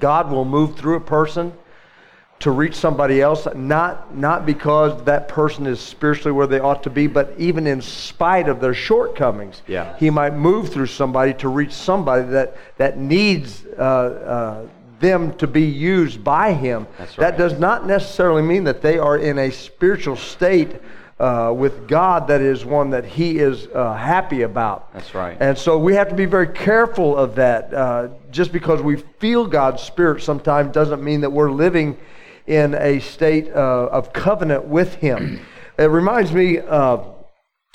God 0.00 0.30
will 0.30 0.44
move 0.44 0.76
through 0.76 0.96
a 0.96 1.00
person 1.00 1.52
to 2.38 2.50
reach 2.50 2.74
somebody 2.74 3.22
else, 3.22 3.48
not, 3.54 4.14
not 4.14 4.44
because 4.44 5.02
that 5.04 5.26
person 5.26 5.66
is 5.66 5.80
spiritually 5.80 6.32
where 6.32 6.46
they 6.46 6.60
ought 6.60 6.82
to 6.82 6.90
be, 6.90 7.06
but 7.06 7.32
even 7.38 7.66
in 7.66 7.80
spite 7.80 8.48
of 8.48 8.60
their 8.60 8.74
shortcomings. 8.74 9.62
Yeah. 9.66 9.96
He 9.96 10.10
might 10.10 10.34
move 10.34 10.70
through 10.70 10.86
somebody 10.86 11.32
to 11.34 11.48
reach 11.48 11.72
somebody 11.72 12.28
that, 12.28 12.56
that 12.76 12.98
needs 12.98 13.64
uh, 13.78 13.80
uh, 13.80 14.66
them 15.00 15.34
to 15.38 15.46
be 15.46 15.62
used 15.62 16.22
by 16.22 16.52
him. 16.52 16.86
Right. 16.98 17.16
That 17.16 17.38
does 17.38 17.58
not 17.58 17.86
necessarily 17.86 18.42
mean 18.42 18.64
that 18.64 18.82
they 18.82 18.98
are 18.98 19.16
in 19.16 19.38
a 19.38 19.50
spiritual 19.50 20.16
state 20.16 20.76
uh, 21.18 21.50
with 21.56 21.88
God 21.88 22.28
that 22.28 22.42
is 22.42 22.64
one 22.64 22.90
that 22.90 23.06
He 23.06 23.38
is 23.38 23.68
uh, 23.68 23.94
happy 23.94 24.42
about. 24.42 24.92
That's 24.92 25.14
right. 25.14 25.36
And 25.40 25.56
so 25.56 25.78
we 25.78 25.94
have 25.94 26.10
to 26.10 26.14
be 26.14 26.26
very 26.26 26.48
careful 26.48 27.16
of 27.16 27.34
that. 27.36 27.72
Uh, 27.72 28.08
just 28.30 28.52
because 28.52 28.82
we 28.82 28.96
feel 28.96 29.46
God's 29.46 29.82
Spirit 29.82 30.22
sometimes 30.22 30.72
doesn't 30.72 31.02
mean 31.02 31.22
that 31.22 31.30
we're 31.30 31.50
living 31.50 31.96
in 32.46 32.74
a 32.74 33.00
state 33.00 33.48
uh, 33.48 33.88
of 33.90 34.12
covenant 34.12 34.66
with 34.66 34.94
Him. 34.96 35.40
it 35.78 35.84
reminds 35.84 36.32
me 36.32 36.58
uh, 36.58 36.98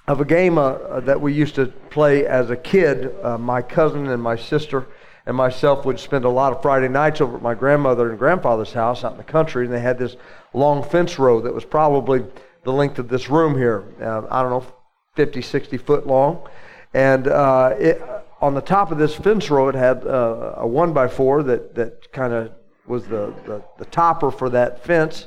of 0.07 0.21
a 0.21 0.25
game 0.25 0.57
uh, 0.57 0.99
that 1.01 1.19
we 1.19 1.33
used 1.33 1.55
to 1.55 1.67
play 1.89 2.25
as 2.25 2.49
a 2.49 2.55
kid, 2.55 3.13
uh, 3.23 3.37
my 3.37 3.61
cousin 3.61 4.07
and 4.07 4.21
my 4.21 4.35
sister 4.35 4.87
and 5.25 5.37
myself 5.37 5.85
would 5.85 5.99
spend 5.99 6.25
a 6.25 6.29
lot 6.29 6.51
of 6.51 6.61
Friday 6.61 6.87
nights 6.87 7.21
over 7.21 7.37
at 7.37 7.43
my 7.43 7.53
grandmother 7.53 8.09
and 8.09 8.17
grandfather's 8.17 8.73
house 8.73 9.03
out 9.03 9.11
in 9.11 9.17
the 9.17 9.23
country, 9.23 9.65
and 9.65 9.73
they 9.73 9.79
had 9.79 9.99
this 9.99 10.15
long 10.53 10.83
fence 10.83 11.19
row 11.19 11.39
that 11.41 11.53
was 11.53 11.63
probably 11.63 12.25
the 12.63 12.73
length 12.73 12.97
of 12.97 13.07
this 13.07 13.29
room 13.29 13.55
here. 13.55 13.85
I 14.01 14.41
don't 14.41 14.49
know, 14.49 14.65
50, 15.15 15.43
60 15.43 15.77
foot 15.77 16.07
long. 16.07 16.49
And 16.93 17.27
it, 17.27 18.01
on 18.41 18.55
the 18.55 18.61
top 18.61 18.91
of 18.91 18.97
this 18.97 19.13
fence 19.13 19.51
row, 19.51 19.69
it 19.69 19.75
had 19.75 20.03
a 20.05 20.65
one 20.65 20.91
by 20.91 21.07
four 21.07 21.43
that, 21.43 21.75
that 21.75 22.11
kind 22.11 22.33
of 22.33 22.51
was 22.91 23.05
the, 23.07 23.33
the, 23.45 23.63
the 23.77 23.85
topper 23.85 24.29
for 24.29 24.49
that 24.49 24.83
fence. 24.83 25.25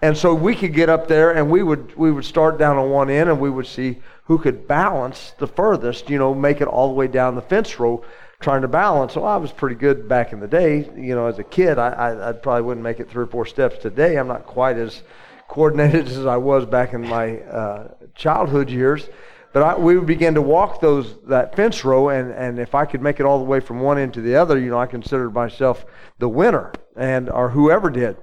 And 0.00 0.16
so 0.16 0.32
we 0.32 0.54
could 0.54 0.72
get 0.72 0.88
up 0.88 1.08
there 1.08 1.32
and 1.32 1.50
we 1.50 1.62
would, 1.62 1.94
we 1.96 2.10
would 2.12 2.24
start 2.24 2.56
down 2.56 2.78
on 2.78 2.88
one 2.88 3.10
end 3.10 3.28
and 3.28 3.38
we 3.38 3.50
would 3.50 3.66
see 3.66 3.98
who 4.24 4.38
could 4.38 4.66
balance 4.68 5.34
the 5.38 5.46
furthest, 5.46 6.08
you 6.08 6.18
know, 6.18 6.32
make 6.32 6.60
it 6.60 6.68
all 6.68 6.88
the 6.88 6.94
way 6.94 7.08
down 7.08 7.34
the 7.34 7.42
fence 7.42 7.78
row 7.80 8.02
trying 8.38 8.62
to 8.62 8.68
balance. 8.68 9.16
Well, 9.16 9.26
I 9.26 9.36
was 9.36 9.52
pretty 9.52 9.74
good 9.74 10.08
back 10.08 10.32
in 10.32 10.40
the 10.40 10.46
day. 10.46 10.88
You 10.96 11.14
know, 11.16 11.26
as 11.26 11.38
a 11.38 11.44
kid, 11.44 11.78
I, 11.78 11.88
I, 11.90 12.28
I 12.30 12.32
probably 12.32 12.62
wouldn't 12.62 12.84
make 12.84 13.00
it 13.00 13.10
three 13.10 13.24
or 13.24 13.26
four 13.26 13.44
steps 13.44 13.76
today. 13.78 14.16
I'm 14.16 14.28
not 14.28 14.46
quite 14.46 14.76
as 14.76 15.02
coordinated 15.48 16.06
as 16.16 16.24
I 16.24 16.36
was 16.36 16.64
back 16.64 16.94
in 16.94 17.06
my 17.06 17.40
uh, 17.40 17.88
childhood 18.14 18.70
years. 18.70 19.08
But 19.52 19.62
I, 19.62 19.76
we 19.76 19.96
would 19.96 20.06
begin 20.06 20.34
to 20.34 20.42
walk 20.42 20.80
those 20.80 21.18
that 21.26 21.56
fence 21.56 21.84
row, 21.84 22.10
and, 22.10 22.30
and 22.32 22.58
if 22.58 22.74
I 22.74 22.84
could 22.84 23.02
make 23.02 23.18
it 23.18 23.26
all 23.26 23.38
the 23.38 23.44
way 23.44 23.58
from 23.58 23.80
one 23.80 23.98
end 23.98 24.14
to 24.14 24.20
the 24.20 24.36
other, 24.36 24.58
you 24.58 24.70
know, 24.70 24.78
I 24.78 24.86
considered 24.86 25.34
myself 25.34 25.84
the 26.18 26.28
winner, 26.28 26.72
and 26.96 27.28
or 27.28 27.50
whoever 27.50 27.90
did. 27.90 28.16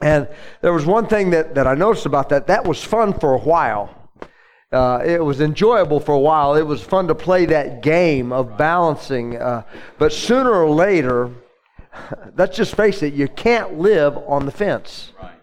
And 0.00 0.28
there 0.60 0.72
was 0.72 0.86
one 0.86 1.06
thing 1.06 1.30
that, 1.30 1.54
that 1.54 1.66
I 1.66 1.74
noticed 1.74 2.06
about 2.06 2.28
that. 2.28 2.46
That 2.46 2.64
was 2.64 2.82
fun 2.82 3.18
for 3.18 3.34
a 3.34 3.38
while. 3.38 3.94
Uh, 4.70 5.00
it 5.04 5.24
was 5.24 5.40
enjoyable 5.40 6.00
for 6.00 6.14
a 6.14 6.18
while. 6.18 6.56
It 6.56 6.66
was 6.66 6.82
fun 6.82 7.08
to 7.08 7.14
play 7.14 7.46
that 7.46 7.80
game 7.80 8.32
of 8.32 8.58
balancing. 8.58 9.36
Uh, 9.36 9.62
but 9.98 10.12
sooner 10.12 10.52
or 10.52 10.70
later, 10.70 11.30
let's 12.36 12.56
just 12.56 12.74
face 12.74 13.02
it, 13.02 13.14
you 13.14 13.28
can't 13.28 13.78
live 13.78 14.16
on 14.26 14.46
the 14.46 14.52
fence. 14.52 15.12
Right. 15.20 15.33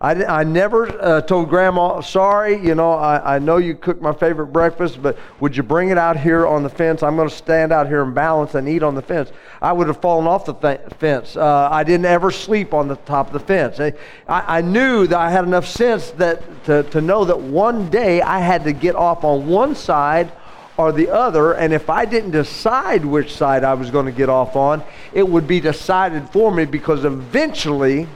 I, 0.00 0.24
I 0.24 0.44
never 0.44 0.86
uh, 1.02 1.20
told 1.22 1.48
Grandma, 1.48 2.00
sorry, 2.02 2.56
you 2.64 2.76
know, 2.76 2.92
I, 2.92 3.34
I 3.34 3.38
know 3.40 3.56
you 3.56 3.74
cooked 3.74 4.00
my 4.00 4.12
favorite 4.12 4.48
breakfast, 4.48 5.02
but 5.02 5.18
would 5.40 5.56
you 5.56 5.64
bring 5.64 5.88
it 5.88 5.98
out 5.98 6.16
here 6.16 6.46
on 6.46 6.62
the 6.62 6.68
fence? 6.68 7.02
I'm 7.02 7.16
going 7.16 7.28
to 7.28 7.34
stand 7.34 7.72
out 7.72 7.88
here 7.88 8.04
and 8.04 8.14
balance 8.14 8.54
and 8.54 8.68
eat 8.68 8.84
on 8.84 8.94
the 8.94 9.02
fence. 9.02 9.32
I 9.60 9.72
would 9.72 9.88
have 9.88 10.00
fallen 10.00 10.28
off 10.28 10.44
the 10.44 10.54
th- 10.54 10.80
fence. 10.98 11.36
Uh, 11.36 11.68
I 11.68 11.82
didn't 11.82 12.06
ever 12.06 12.30
sleep 12.30 12.74
on 12.74 12.86
the 12.86 12.94
top 12.94 13.26
of 13.26 13.32
the 13.32 13.40
fence. 13.40 13.80
I, 13.80 13.92
I 14.28 14.60
knew 14.60 15.08
that 15.08 15.18
I 15.18 15.30
had 15.30 15.44
enough 15.44 15.66
sense 15.66 16.12
that, 16.12 16.44
to, 16.66 16.84
to 16.84 17.00
know 17.00 17.24
that 17.24 17.40
one 17.40 17.90
day 17.90 18.22
I 18.22 18.38
had 18.38 18.62
to 18.64 18.72
get 18.72 18.94
off 18.94 19.24
on 19.24 19.48
one 19.48 19.74
side 19.74 20.30
or 20.76 20.92
the 20.92 21.10
other, 21.10 21.54
and 21.54 21.72
if 21.72 21.90
I 21.90 22.04
didn't 22.04 22.30
decide 22.30 23.04
which 23.04 23.34
side 23.34 23.64
I 23.64 23.74
was 23.74 23.90
going 23.90 24.06
to 24.06 24.12
get 24.12 24.28
off 24.28 24.54
on, 24.54 24.84
it 25.12 25.28
would 25.28 25.48
be 25.48 25.58
decided 25.58 26.28
for 26.30 26.54
me 26.54 26.66
because 26.66 27.04
eventually 27.04 28.06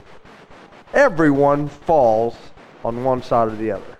everyone 0.92 1.68
falls 1.68 2.36
on 2.84 3.04
one 3.04 3.22
side 3.22 3.48
or 3.48 3.56
the 3.56 3.70
other. 3.72 3.98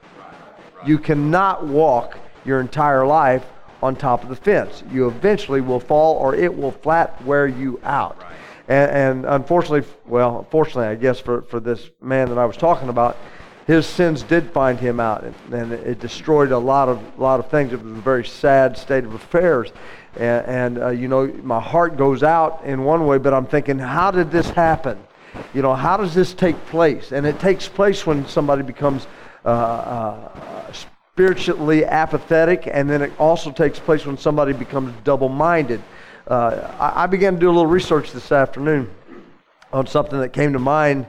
You 0.85 0.99
cannot 0.99 1.67
walk 1.67 2.19
your 2.45 2.61
entire 2.61 3.07
life 3.07 3.47
on 3.83 3.97
top 3.97 4.23
of 4.23 4.29
the 4.29 4.37
fence. 4.37 4.83
You 4.91 5.09
eventually 5.09 5.61
will 5.61 5.81
fall 5.81 6.17
or 6.17 6.35
it 6.35 6.57
will 6.57 6.73
flat 6.73 7.23
wear 7.25 7.47
you 7.47 7.81
out. 7.85 8.23
And, 8.69 8.91
and 8.91 9.27
unfortunately, 9.27 9.89
well, 10.07 10.41
unfortunately, 10.41 10.87
I 10.87 10.95
guess 10.95 11.21
for, 11.21 11.43
for 11.43 11.61
this 11.61 11.91
man 12.01 12.29
that 12.29 12.39
I 12.39 12.47
was 12.47 12.57
talking 12.57 12.89
about, 12.89 13.17
his 13.67 13.87
sins 13.87 14.23
did 14.23 14.51
find 14.51 14.79
him 14.79 14.99
out, 14.99 15.23
and, 15.23 15.35
and 15.55 15.73
it 15.73 16.01
destroyed 16.01 16.51
a 16.51 16.59
lot 16.59 16.89
of 16.89 17.01
lot 17.19 17.39
of 17.39 17.49
things. 17.49 17.73
It 17.73 17.81
was 17.81 17.93
a 17.93 18.01
very 18.01 18.25
sad 18.25 18.77
state 18.77 19.05
of 19.05 19.15
affairs, 19.15 19.73
and, 20.17 20.47
and 20.47 20.79
uh, 20.79 20.89
you 20.89 21.07
know, 21.07 21.29
my 21.45 21.61
heart 21.61 21.97
goes 21.97 22.25
out 22.25 22.65
in 22.65 22.83
one 22.83 23.07
way, 23.07 23.19
but 23.19 23.33
I'm 23.33 23.47
thinking, 23.47 23.79
how 23.79 24.11
did 24.11 24.33
this 24.33 24.51
happen? 24.51 24.99
You 25.55 25.63
know, 25.63 25.75
how 25.75 25.97
does 25.97 26.15
this 26.15 26.35
take 26.35 26.57
place? 26.67 27.13
And 27.13 27.27
it 27.27 27.39
takes 27.39 27.69
place 27.69 28.07
when 28.07 28.27
somebody 28.27 28.63
becomes 28.63 29.07
uh, 29.45 29.49
uh, 29.49 30.73
spiritually 31.13 31.85
apathetic, 31.85 32.69
and 32.71 32.89
then 32.89 33.03
it 33.03 33.13
also 33.19 33.51
takes 33.51 33.79
place 33.79 34.07
when 34.07 34.17
somebody 34.17 34.53
becomes 34.53 34.95
double 35.05 35.29
minded. 35.29 35.83
Uh, 36.27 36.73
I, 36.79 37.05
I, 37.05 37.07
began 37.07 37.35
to 37.35 37.41
do 37.41 37.49
a 37.49 37.53
little 37.53 37.67
research 37.67 38.13
this 38.13 38.31
afternoon 38.33 38.89
on 39.73 39.87
something 39.87 40.21
that 40.21 40.33
came 40.33 40.53
to 40.53 40.59
mind. 40.59 41.07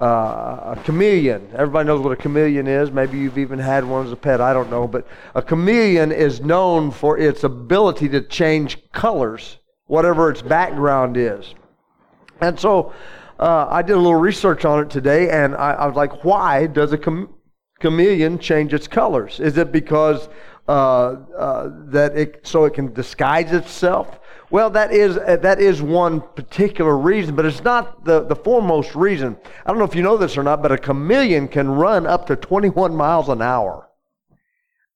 Uh, 0.00 0.76
a 0.76 0.82
chameleon. 0.84 1.46
Everybody 1.52 1.86
knows 1.86 2.00
what 2.00 2.12
a 2.12 2.16
chameleon 2.16 2.66
is. 2.66 2.90
Maybe 2.90 3.18
you've 3.18 3.36
even 3.36 3.58
had 3.58 3.84
one 3.84 4.06
as 4.06 4.12
a 4.12 4.16
pet. 4.16 4.40
I 4.40 4.54
don't 4.54 4.70
know. 4.70 4.88
But 4.88 5.06
a 5.34 5.42
chameleon 5.42 6.10
is 6.10 6.40
known 6.40 6.90
for 6.90 7.18
its 7.18 7.44
ability 7.44 8.08
to 8.10 8.22
change 8.22 8.78
colors, 8.92 9.58
whatever 9.88 10.30
its 10.30 10.40
background 10.40 11.18
is. 11.18 11.54
And 12.40 12.58
so 12.58 12.94
uh, 13.40 13.66
I 13.70 13.80
did 13.80 13.94
a 13.94 13.96
little 13.96 14.14
research 14.14 14.66
on 14.66 14.80
it 14.84 14.90
today, 14.90 15.30
and 15.30 15.54
I, 15.56 15.72
I 15.72 15.86
was 15.86 15.96
like, 15.96 16.24
why 16.24 16.66
does 16.66 16.92
a 16.92 16.98
chame- 16.98 17.30
chameleon 17.80 18.38
change 18.38 18.74
its 18.74 18.86
colors? 18.86 19.40
Is 19.40 19.56
it 19.56 19.72
because 19.72 20.28
uh, 20.68 21.16
uh, 21.36 21.70
that 21.86 22.16
it 22.16 22.46
so 22.46 22.66
it 22.66 22.74
can 22.74 22.92
disguise 22.92 23.50
itself? 23.52 24.20
Well, 24.50 24.68
that 24.70 24.92
is 24.92 25.16
uh, 25.16 25.38
that 25.40 25.58
is 25.58 25.80
one 25.80 26.20
particular 26.20 26.98
reason, 26.98 27.34
but 27.34 27.46
it's 27.46 27.64
not 27.64 28.04
the, 28.04 28.24
the 28.24 28.36
foremost 28.36 28.94
reason. 28.94 29.38
I 29.64 29.70
don't 29.70 29.78
know 29.78 29.84
if 29.84 29.94
you 29.94 30.02
know 30.02 30.18
this 30.18 30.36
or 30.36 30.42
not, 30.42 30.60
but 30.60 30.70
a 30.70 30.78
chameleon 30.78 31.48
can 31.48 31.70
run 31.70 32.06
up 32.06 32.26
to 32.26 32.36
21 32.36 32.94
miles 32.94 33.30
an 33.30 33.40
hour. 33.40 33.89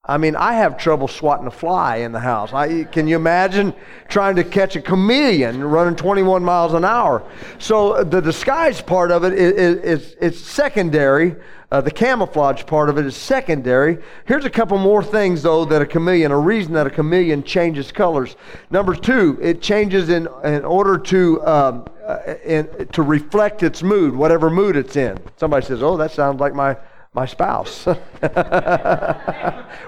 I 0.07 0.19
mean, 0.19 0.37
I 0.37 0.53
have 0.55 0.77
trouble 0.77 1.09
swatting 1.09 1.47
a 1.47 1.51
fly 1.51 1.97
in 1.97 2.13
the 2.13 2.21
house. 2.21 2.53
I, 2.53 2.85
can 2.85 3.09
you 3.09 3.17
imagine 3.17 3.73
trying 4.09 4.37
to 4.37 4.45
catch 4.45 4.77
a 4.77 4.83
chameleon 4.83 5.65
running 5.65 5.97
21 5.97 6.45
miles 6.45 6.75
an 6.75 6.85
hour? 6.85 7.27
So 7.59 8.05
the 8.05 8.21
disguise 8.21 8.83
part 8.83 9.11
of 9.11 9.25
it 9.25 9.33
is, 9.33 10.13
is 10.15 10.45
secondary. 10.45 11.37
Uh, 11.73 11.81
the 11.81 11.91
camouflage 11.91 12.67
part 12.67 12.91
of 12.91 12.99
it 12.99 13.07
is 13.07 13.17
secondary. 13.17 13.97
Here's 14.27 14.45
a 14.45 14.51
couple 14.51 14.77
more 14.77 15.03
things, 15.03 15.43
though, 15.43 15.65
that 15.65 15.81
a 15.81 15.87
chameleon, 15.87 16.33
a 16.33 16.39
reason 16.39 16.75
that 16.75 16.87
a 16.87 16.91
chameleon 16.91 17.43
changes 17.43 17.91
colors. 17.91 18.37
Number 18.71 18.95
two, 18.95 19.39
it 19.41 19.63
changes 19.63 20.11
in, 20.11 20.29
in 20.45 20.67
order 20.67 20.99
to, 20.99 21.47
um, 21.47 21.87
uh, 22.07 22.19
in, 22.45 22.89
to 22.89 23.03
reflect 23.03 23.63
its 23.63 23.83
mood, 23.83 24.15
whatever 24.15 24.51
mood 24.51 24.77
it's 24.77 24.97
in. 24.97 25.19
Somebody 25.39 25.65
says, 25.65 25.83
oh, 25.83 25.97
that 25.97 26.11
sounds 26.11 26.41
like 26.41 26.55
my 26.55 26.77
my 27.15 27.27
spouse. 27.27 27.87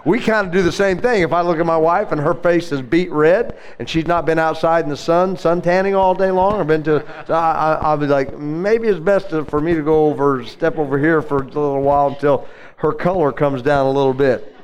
we 0.04 0.20
kind 0.20 0.46
of 0.46 0.52
do 0.52 0.62
the 0.62 0.70
same 0.70 0.98
thing. 0.98 1.22
If 1.22 1.32
I 1.32 1.40
look 1.40 1.58
at 1.58 1.66
my 1.66 1.76
wife 1.76 2.12
and 2.12 2.20
her 2.20 2.34
face 2.34 2.70
is 2.70 2.80
beet 2.80 3.10
red 3.10 3.58
and 3.80 3.90
she's 3.90 4.06
not 4.06 4.24
been 4.24 4.38
outside 4.38 4.84
in 4.84 4.90
the 4.90 4.96
sun, 4.96 5.36
sun 5.36 5.60
tanning 5.60 5.96
all 5.96 6.14
day 6.14 6.30
long, 6.30 6.60
or 6.60 6.64
been 6.64 6.84
to, 6.84 7.04
I, 7.28 7.90
will 7.90 7.98
be 7.98 8.06
like, 8.06 8.38
maybe 8.38 8.86
it's 8.86 9.00
best 9.00 9.30
to, 9.30 9.44
for 9.44 9.60
me 9.60 9.74
to 9.74 9.82
go 9.82 10.06
over, 10.06 10.44
step 10.44 10.78
over 10.78 10.98
here 10.98 11.20
for 11.20 11.42
a 11.42 11.46
little 11.46 11.82
while 11.82 12.06
until 12.08 12.46
her 12.76 12.92
color 12.92 13.32
comes 13.32 13.60
down 13.60 13.86
a 13.86 13.90
little 13.90 14.14
bit. 14.14 14.54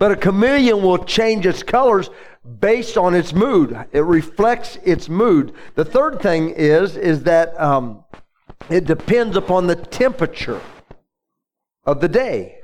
But 0.00 0.10
a 0.10 0.16
chameleon 0.16 0.82
will 0.82 1.04
change 1.04 1.46
its 1.46 1.62
colors 1.62 2.10
based 2.58 2.98
on 2.98 3.14
its 3.14 3.32
mood. 3.32 3.78
It 3.92 4.00
reflects 4.00 4.76
its 4.82 5.08
mood. 5.08 5.54
The 5.76 5.84
third 5.84 6.20
thing 6.20 6.50
is, 6.50 6.96
is 6.96 7.22
that 7.22 7.58
um, 7.60 8.02
it 8.68 8.86
depends 8.86 9.36
upon 9.36 9.68
the 9.68 9.76
temperature 9.76 10.60
of 11.86 12.00
the 12.00 12.08
day. 12.08 12.58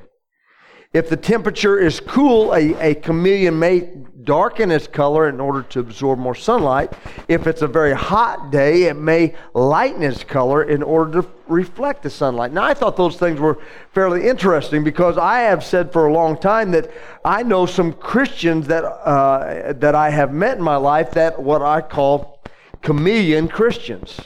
If 0.92 1.08
the 1.08 1.16
temperature 1.16 1.78
is 1.78 2.00
cool, 2.00 2.52
a, 2.52 2.74
a 2.90 2.94
chameleon 2.94 3.58
may 3.58 3.88
darken 4.24 4.70
its 4.70 4.86
color 4.86 5.26
in 5.26 5.40
order 5.40 5.62
to 5.62 5.80
absorb 5.80 6.18
more 6.18 6.34
sunlight. 6.34 6.92
If 7.28 7.46
it's 7.46 7.62
a 7.62 7.66
very 7.66 7.94
hot 7.94 8.52
day, 8.52 8.84
it 8.84 8.96
may 8.96 9.34
lighten 9.54 10.02
its 10.02 10.22
color 10.22 10.62
in 10.62 10.82
order 10.82 11.22
to 11.22 11.28
reflect 11.48 12.02
the 12.02 12.10
sunlight. 12.10 12.52
Now, 12.52 12.64
I 12.64 12.74
thought 12.74 12.98
those 12.98 13.16
things 13.16 13.40
were 13.40 13.58
fairly 13.92 14.28
interesting 14.28 14.84
because 14.84 15.16
I 15.16 15.40
have 15.40 15.64
said 15.64 15.94
for 15.94 16.08
a 16.08 16.12
long 16.12 16.38
time 16.38 16.70
that 16.72 16.90
I 17.24 17.42
know 17.42 17.64
some 17.64 17.94
Christians 17.94 18.66
that, 18.66 18.84
uh, 18.84 19.72
that 19.72 19.94
I 19.94 20.10
have 20.10 20.34
met 20.34 20.58
in 20.58 20.62
my 20.62 20.76
life 20.76 21.12
that 21.12 21.42
what 21.42 21.62
I 21.62 21.80
call 21.80 22.44
chameleon 22.82 23.48
Christians. 23.48 24.20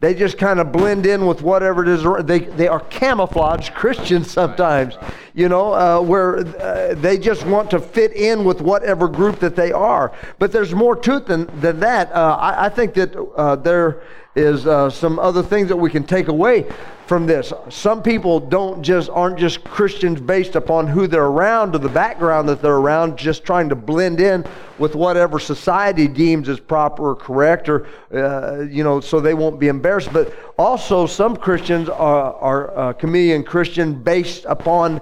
They 0.00 0.14
just 0.14 0.38
kind 0.38 0.60
of 0.60 0.70
blend 0.70 1.06
in 1.06 1.26
with 1.26 1.42
whatever 1.42 1.82
it 1.82 1.88
is. 1.88 2.06
They, 2.24 2.38
they 2.38 2.68
are 2.68 2.78
camouflage 2.78 3.70
Christians 3.70 4.30
sometimes, 4.30 4.96
you 5.34 5.48
know, 5.48 5.74
uh, 5.74 6.00
where 6.00 6.38
uh, 6.38 6.94
they 6.94 7.18
just 7.18 7.44
want 7.44 7.68
to 7.72 7.80
fit 7.80 8.12
in 8.12 8.44
with 8.44 8.60
whatever 8.60 9.08
group 9.08 9.40
that 9.40 9.56
they 9.56 9.72
are. 9.72 10.12
But 10.38 10.52
there's 10.52 10.72
more 10.72 10.94
to 10.94 11.16
it 11.16 11.26
than, 11.26 11.46
than 11.58 11.80
that. 11.80 12.12
Uh, 12.12 12.36
I, 12.38 12.66
I, 12.66 12.68
think 12.68 12.94
that 12.94 13.16
uh, 13.16 13.56
there 13.56 14.02
is 14.36 14.68
uh, 14.68 14.88
some 14.88 15.18
other 15.18 15.42
things 15.42 15.66
that 15.66 15.76
we 15.76 15.90
can 15.90 16.04
take 16.04 16.28
away 16.28 16.68
from 17.08 17.26
this. 17.26 17.52
Some 17.70 18.02
people 18.02 18.38
don't 18.38 18.82
just 18.82 19.08
aren't 19.08 19.38
just 19.38 19.64
Christians 19.64 20.20
based 20.20 20.54
upon 20.56 20.86
who 20.86 21.06
they're 21.06 21.24
around 21.24 21.74
or 21.74 21.78
the 21.78 21.88
background 21.88 22.48
that 22.50 22.60
they're 22.60 22.76
around, 22.76 23.16
just 23.16 23.44
trying 23.44 23.70
to 23.70 23.74
blend 23.74 24.20
in 24.20 24.44
with 24.78 24.94
whatever 24.94 25.38
society 25.38 26.06
deems 26.06 26.48
as 26.50 26.60
proper 26.60 27.10
or 27.10 27.16
correct, 27.16 27.68
or 27.68 27.86
uh, 28.12 28.66
you 28.70 28.84
know, 28.84 29.00
so 29.00 29.20
they 29.20 29.34
won't 29.34 29.58
be 29.58 29.68
embarrassed. 29.68 30.12
But 30.12 30.34
also, 30.58 31.06
some 31.06 31.34
Christians 31.34 31.88
are 31.88 32.34
are 32.34 32.78
uh, 32.78 32.92
chameleon 32.92 33.42
Christian 33.42 34.02
based 34.02 34.44
upon 34.44 35.00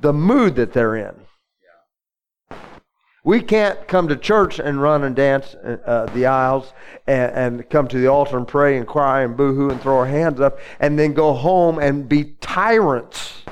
the 0.00 0.12
mood 0.12 0.56
that 0.56 0.72
they're 0.72 0.96
in. 0.96 1.25
We 3.26 3.42
can't 3.42 3.88
come 3.88 4.06
to 4.06 4.16
church 4.16 4.60
and 4.60 4.80
run 4.80 5.02
and 5.02 5.16
dance 5.16 5.56
uh, 5.56 6.08
the 6.14 6.26
aisles 6.26 6.72
and, 7.08 7.32
and, 7.32 7.70
come 7.70 7.88
to 7.88 7.98
the 7.98 8.06
altar 8.06 8.36
and 8.36 8.46
pray 8.46 8.76
and 8.76 8.86
cry 8.86 9.22
and 9.22 9.36
boo-hoo 9.36 9.68
and 9.68 9.80
throw 9.80 9.98
our 9.98 10.06
hands 10.06 10.40
up 10.40 10.60
and 10.78 10.96
then 10.96 11.12
go 11.12 11.34
home 11.34 11.80
and 11.80 12.08
be 12.08 12.36
tyrants. 12.40 13.42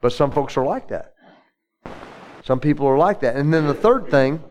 But 0.00 0.12
some 0.12 0.32
folks 0.32 0.56
are 0.56 0.64
like 0.64 0.88
that. 0.88 1.14
Some 2.42 2.58
people 2.58 2.88
are 2.88 2.98
like 2.98 3.20
that. 3.20 3.36
And 3.36 3.54
then 3.54 3.68
the 3.68 3.74
third 3.74 4.10
thing 4.10 4.42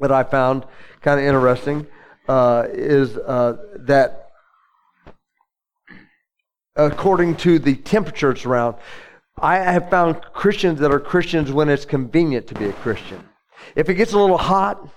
that 0.00 0.10
I 0.10 0.24
found 0.24 0.66
kind 1.02 1.20
of 1.20 1.26
interesting 1.26 1.86
uh, 2.28 2.66
is 2.72 3.16
uh, 3.18 3.56
that 3.76 4.30
according 6.74 7.36
to 7.36 7.60
the 7.60 7.76
temperatures 7.76 8.44
around, 8.44 8.74
I 9.40 9.56
have 9.56 9.90
found 9.90 10.22
Christians 10.32 10.80
that 10.80 10.90
are 10.90 11.00
Christians 11.00 11.52
when 11.52 11.68
it's 11.68 11.84
convenient 11.84 12.46
to 12.46 12.54
be 12.54 12.66
a 12.66 12.72
Christian. 12.72 13.22
If 13.74 13.90
it 13.90 13.94
gets 13.94 14.14
a 14.14 14.18
little 14.18 14.38
hot, 14.38 14.88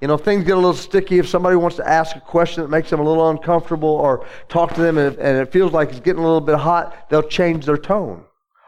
you 0.00 0.08
know, 0.08 0.16
things 0.16 0.44
get 0.44 0.52
a 0.52 0.56
little 0.56 0.72
sticky. 0.72 1.18
If 1.18 1.28
somebody 1.28 1.56
wants 1.56 1.76
to 1.76 1.88
ask 1.88 2.16
a 2.16 2.20
question 2.20 2.62
that 2.62 2.70
makes 2.70 2.88
them 2.88 3.00
a 3.00 3.04
little 3.04 3.28
uncomfortable 3.28 3.88
or 3.88 4.26
talk 4.48 4.72
to 4.74 4.80
them 4.80 4.96
and, 4.96 5.18
and 5.18 5.38
it 5.38 5.52
feels 5.52 5.72
like 5.72 5.90
it's 5.90 6.00
getting 6.00 6.22
a 6.22 6.24
little 6.24 6.40
bit 6.40 6.56
hot, 6.56 7.10
they'll 7.10 7.22
change 7.22 7.66
their 7.66 7.76
tone. 7.76 8.24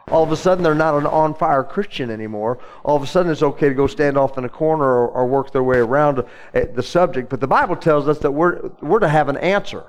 All 0.08 0.22
of 0.22 0.30
a 0.30 0.36
sudden, 0.36 0.62
they're 0.62 0.74
not 0.74 0.94
an 0.94 1.06
on 1.06 1.34
fire 1.34 1.64
Christian 1.64 2.10
anymore. 2.10 2.58
All 2.84 2.96
of 2.96 3.02
a 3.02 3.06
sudden, 3.06 3.32
it's 3.32 3.42
okay 3.42 3.68
to 3.68 3.74
go 3.74 3.86
stand 3.86 4.16
off 4.16 4.38
in 4.38 4.44
a 4.44 4.48
corner 4.48 4.84
or, 4.84 5.08
or 5.08 5.26
work 5.26 5.52
their 5.52 5.64
way 5.64 5.78
around 5.78 6.22
eh, 6.54 6.66
the 6.66 6.82
subject. 6.82 7.28
But 7.28 7.40
the 7.40 7.48
Bible 7.48 7.76
tells 7.76 8.06
us 8.08 8.18
that 8.18 8.30
we're, 8.30 8.70
we're 8.82 9.00
to 9.00 9.08
have 9.08 9.28
an 9.28 9.36
answer 9.38 9.84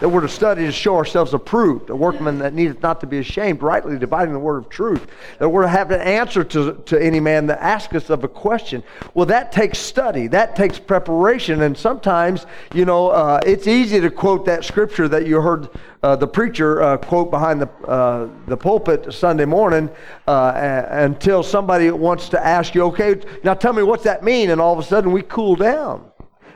that 0.00 0.08
we're 0.08 0.20
to 0.20 0.28
study 0.28 0.64
to 0.64 0.72
show 0.72 0.96
ourselves 0.96 1.34
approved, 1.34 1.90
a 1.90 1.96
workman 1.96 2.38
that 2.38 2.54
needeth 2.54 2.82
not 2.82 3.00
to 3.00 3.06
be 3.06 3.18
ashamed, 3.18 3.62
rightly 3.62 3.98
dividing 3.98 4.32
the 4.32 4.38
word 4.38 4.58
of 4.58 4.68
truth. 4.68 5.06
That 5.38 5.48
we're 5.48 5.62
to 5.62 5.68
have 5.68 5.90
an 5.90 6.00
answer 6.00 6.44
to, 6.44 6.74
to 6.86 7.02
any 7.02 7.20
man 7.20 7.46
that 7.46 7.60
asks 7.60 7.94
us 7.94 8.10
of 8.10 8.22
a 8.24 8.28
question. 8.28 8.82
Well, 9.14 9.26
that 9.26 9.50
takes 9.50 9.78
study, 9.78 10.28
that 10.28 10.54
takes 10.54 10.78
preparation, 10.78 11.62
and 11.62 11.76
sometimes, 11.76 12.46
you 12.74 12.84
know, 12.84 13.08
uh, 13.08 13.40
it's 13.44 13.66
easy 13.66 14.00
to 14.00 14.10
quote 14.10 14.44
that 14.46 14.64
scripture 14.64 15.08
that 15.08 15.26
you 15.26 15.40
heard 15.40 15.68
uh, 16.02 16.14
the 16.14 16.28
preacher 16.28 16.80
uh, 16.80 16.96
quote 16.96 17.30
behind 17.30 17.60
the, 17.60 17.68
uh, 17.88 18.28
the 18.46 18.56
pulpit 18.56 19.12
Sunday 19.12 19.44
morning 19.44 19.90
uh, 20.28 20.84
until 20.90 21.42
somebody 21.42 21.90
wants 21.90 22.28
to 22.28 22.46
ask 22.46 22.74
you, 22.74 22.82
okay, 22.84 23.20
now 23.42 23.54
tell 23.54 23.72
me 23.72 23.82
what's 23.82 24.04
that 24.04 24.22
mean, 24.22 24.50
and 24.50 24.60
all 24.60 24.72
of 24.72 24.78
a 24.78 24.82
sudden 24.82 25.10
we 25.10 25.22
cool 25.22 25.56
down 25.56 26.07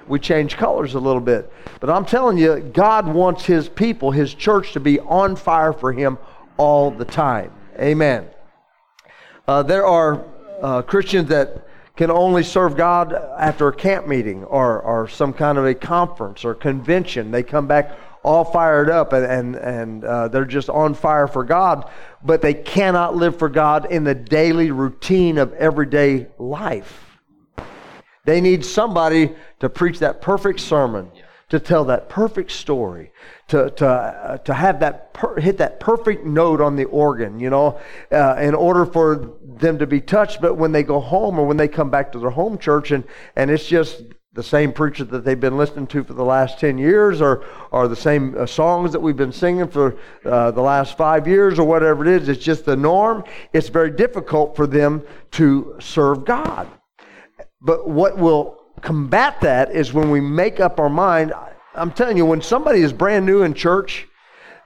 we 0.08 0.18
change 0.18 0.56
colors 0.56 0.94
a 0.94 1.00
little 1.00 1.20
bit. 1.20 1.52
But 1.80 1.90
I'm 1.90 2.04
telling 2.04 2.38
you, 2.38 2.60
God 2.60 3.06
wants 3.06 3.44
His 3.44 3.68
people, 3.68 4.10
His 4.10 4.34
church, 4.34 4.72
to 4.72 4.80
be 4.80 5.00
on 5.00 5.36
fire 5.36 5.72
for 5.72 5.92
Him 5.92 6.18
all 6.56 6.90
the 6.90 7.04
time. 7.04 7.52
Amen. 7.78 8.26
Uh, 9.48 9.62
there 9.62 9.86
are 9.86 10.24
uh, 10.60 10.82
Christians 10.82 11.28
that 11.28 11.66
can 11.96 12.10
only 12.10 12.42
serve 12.42 12.76
God 12.76 13.12
after 13.12 13.68
a 13.68 13.74
camp 13.74 14.06
meeting 14.06 14.44
or, 14.44 14.80
or 14.80 15.08
some 15.08 15.32
kind 15.32 15.58
of 15.58 15.66
a 15.66 15.74
conference 15.74 16.44
or 16.44 16.54
convention. 16.54 17.30
They 17.30 17.42
come 17.42 17.66
back 17.66 17.98
all 18.22 18.44
fired 18.44 18.88
up 18.88 19.12
and, 19.12 19.24
and, 19.26 19.56
and 19.56 20.04
uh, 20.04 20.28
they're 20.28 20.44
just 20.44 20.70
on 20.70 20.94
fire 20.94 21.26
for 21.26 21.44
God, 21.44 21.90
but 22.24 22.40
they 22.40 22.54
cannot 22.54 23.16
live 23.16 23.38
for 23.38 23.48
God 23.48 23.90
in 23.90 24.04
the 24.04 24.14
daily 24.14 24.70
routine 24.70 25.38
of 25.38 25.52
everyday 25.54 26.28
life. 26.38 27.11
They 28.24 28.40
need 28.40 28.64
somebody 28.64 29.34
to 29.60 29.68
preach 29.68 29.98
that 29.98 30.22
perfect 30.22 30.60
sermon, 30.60 31.10
to 31.48 31.58
tell 31.58 31.84
that 31.86 32.08
perfect 32.08 32.52
story, 32.52 33.10
to, 33.48 33.70
to, 33.70 33.86
uh, 33.86 34.38
to 34.38 34.54
have 34.54 34.80
that 34.80 35.12
per, 35.12 35.40
hit 35.40 35.58
that 35.58 35.80
perfect 35.80 36.24
note 36.24 36.60
on 36.60 36.76
the 36.76 36.84
organ, 36.84 37.40
you 37.40 37.50
know, 37.50 37.80
uh, 38.12 38.36
in 38.40 38.54
order 38.54 38.86
for 38.86 39.32
them 39.42 39.78
to 39.78 39.86
be 39.86 40.00
touched. 40.00 40.40
But 40.40 40.54
when 40.54 40.70
they 40.70 40.84
go 40.84 41.00
home 41.00 41.38
or 41.38 41.46
when 41.46 41.56
they 41.56 41.66
come 41.66 41.90
back 41.90 42.12
to 42.12 42.20
their 42.20 42.30
home 42.30 42.58
church 42.58 42.92
and, 42.92 43.04
and 43.34 43.50
it's 43.50 43.66
just 43.66 44.02
the 44.34 44.42
same 44.42 44.72
preacher 44.72 45.04
that 45.04 45.24
they've 45.24 45.38
been 45.38 45.58
listening 45.58 45.86
to 45.88 46.04
for 46.04 46.14
the 46.14 46.24
last 46.24 46.58
10 46.60 46.78
years 46.78 47.20
or, 47.20 47.44
or 47.70 47.86
the 47.88 47.96
same 47.96 48.34
uh, 48.38 48.46
songs 48.46 48.92
that 48.92 49.00
we've 49.00 49.16
been 49.16 49.32
singing 49.32 49.68
for 49.68 49.98
uh, 50.24 50.50
the 50.52 50.62
last 50.62 50.96
five 50.96 51.26
years 51.26 51.58
or 51.58 51.66
whatever 51.66 52.06
it 52.06 52.22
is. 52.22 52.28
It's 52.28 52.42
just 52.42 52.64
the 52.64 52.76
norm. 52.76 53.24
It's 53.52 53.68
very 53.68 53.90
difficult 53.90 54.54
for 54.54 54.66
them 54.66 55.02
to 55.32 55.76
serve 55.80 56.24
God. 56.24 56.68
But 57.64 57.88
what 57.88 58.18
will 58.18 58.58
combat 58.80 59.40
that 59.40 59.70
is 59.70 59.92
when 59.92 60.10
we 60.10 60.20
make 60.20 60.60
up 60.60 60.80
our 60.80 60.88
mind. 60.88 61.32
I'm 61.74 61.92
telling 61.92 62.16
you, 62.16 62.26
when 62.26 62.42
somebody 62.42 62.80
is 62.80 62.92
brand 62.92 63.24
new 63.24 63.42
in 63.42 63.54
church, 63.54 64.08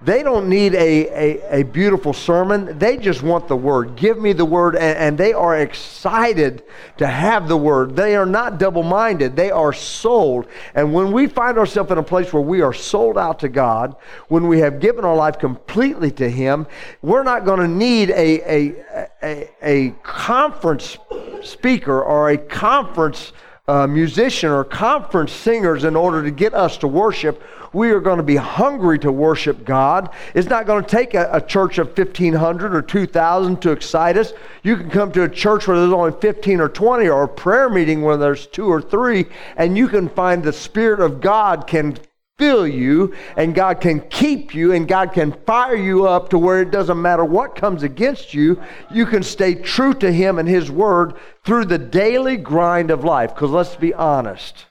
they 0.03 0.23
don't 0.23 0.51
need 0.51 0.75
a, 0.75 1.09
a, 1.09 1.61
a, 1.61 1.63
beautiful 1.63 2.13
sermon. 2.13 2.79
They 2.79 2.99
just 2.99 3.23
want 3.23 3.49
the 3.49 3.57
word. 3.57 3.97
Give 3.97 4.19
me 4.19 4.35
the 4.35 4.45
word. 4.45 4.77
And, 4.77 4.99
and 4.99 5.19
they 5.19 5.33
are 5.33 5.59
excited 5.59 6.65
to 6.99 7.07
have 7.07 7.49
the 7.49 7.57
word. 7.57 7.97
They 7.97 8.15
are 8.15 8.27
not 8.27 8.59
double 8.59 8.83
minded, 8.83 9.37
they 9.37 9.51
are 9.51 9.73
sold. 9.73 10.49
And 10.75 10.93
when 10.93 11.13
we 11.13 11.27
find 11.27 11.57
ourselves 11.57 11.91
in 11.91 11.97
a 11.97 12.03
place 12.03 12.31
where 12.31 12.43
we 12.43 12.61
are 12.61 12.75
sold 12.75 13.17
out 13.17 13.39
to 13.39 13.49
God, 13.49 13.97
when 14.29 14.49
we 14.49 14.59
have 14.59 14.81
given 14.81 15.03
our 15.03 15.17
life 15.17 15.39
completely 15.39 16.11
to 16.13 16.29
Him, 16.29 16.67
we're 17.01 17.23
not 17.23 17.47
going 17.47 17.61
to 17.61 17.69
need 17.69 18.11
a, 18.11 18.41
a, 18.43 19.09
a, 19.23 19.51
a 19.63 19.91
conference 20.03 20.99
speaker 21.43 22.03
or 22.03 22.31
a 22.31 22.37
conference 22.37 23.33
uh, 23.69 23.87
musician 23.87 24.51
or 24.51 24.63
conference 24.65 25.33
singers 25.33 25.85
in 25.85 25.97
order 25.97 26.23
to 26.23 26.31
get 26.31 26.55
us 26.55 26.77
to 26.79 26.89
worship. 26.89 27.43
We 27.73 27.91
are 27.91 28.01
going 28.01 28.19
to 28.19 28.23
be 28.23 28.37
hungry 28.37 28.99
to 29.01 29.11
worship 29.11 29.65
God. 29.65 30.11
It's 30.35 30.49
not 30.49 30.67
going 30.67 30.85
to 30.85 30.89
take 30.89 31.15
a, 31.15 31.29
a 31.33 31.41
church 31.41 31.79
of 31.79 31.89
1,500 31.89 32.75
or 32.75 32.81
2,000 32.81 33.61
to 33.63 33.73
excite 33.73 34.17
us. 34.17 34.33
You 34.63 34.77
can 34.77 34.89
come 34.89 35.11
to 35.13 35.25
a 35.25 35.29
church 35.29 35.67
where 35.67 35.79
there's 35.79 35.93
only 35.93 36.13
15 36.21 36.61
or 36.61 36.69
20 36.69 37.09
or 37.09 37.25
a 37.25 37.29
prayer 37.29 37.69
meeting 37.69 38.03
where 38.03 38.17
there's 38.17 38.47
two 38.47 38.67
or 38.67 38.81
three, 38.81 39.27
and 39.57 39.77
you 39.77 39.89
can 39.89 40.09
find 40.09 40.43
the 40.43 40.53
Spirit 40.53 41.01
of 41.01 41.21
God 41.21 41.67
can 41.67 41.99
fill 42.39 42.67
you 42.67 43.15
and 43.37 43.55
God 43.55 43.81
can 43.81 44.01
keep 44.09 44.55
you 44.55 44.73
and 44.73 44.87
God 44.87 45.13
can 45.13 45.33
fire 45.47 45.77
you 45.77 46.07
up 46.07 46.29
to 46.31 46.39
where 46.39 46.61
it 46.61 46.71
doesn't 46.71 47.01
matter 47.01 47.25
what 47.25 47.55
comes 47.55 47.83
against 47.83 48.35
you, 48.35 48.61
you 48.91 49.07
can 49.07 49.23
stay 49.23 49.55
true 49.55 49.95
to 49.95 50.13
Him 50.13 50.39
and 50.39 50.49
His 50.49 50.71
Word 50.71 51.15
through 51.45 51.67
the 51.67 51.79
daily 51.79 52.37
grind 52.37 52.91
of 52.91 53.05
life. 53.05 53.35
Because 53.35 53.51
let's 53.51 53.77
be 53.77 53.95
honest, 53.95 54.67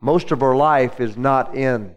most 0.00 0.32
of 0.32 0.42
our 0.42 0.56
life 0.56 1.00
is 1.00 1.16
not 1.16 1.54
in 1.54 1.94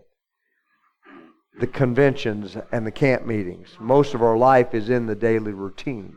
the 1.59 1.67
conventions 1.67 2.57
and 2.71 2.85
the 2.85 2.91
camp 2.91 3.25
meetings. 3.25 3.69
Most 3.79 4.13
of 4.13 4.21
our 4.21 4.37
life 4.37 4.73
is 4.73 4.89
in 4.89 5.05
the 5.05 5.15
daily 5.15 5.53
routine. 5.53 6.15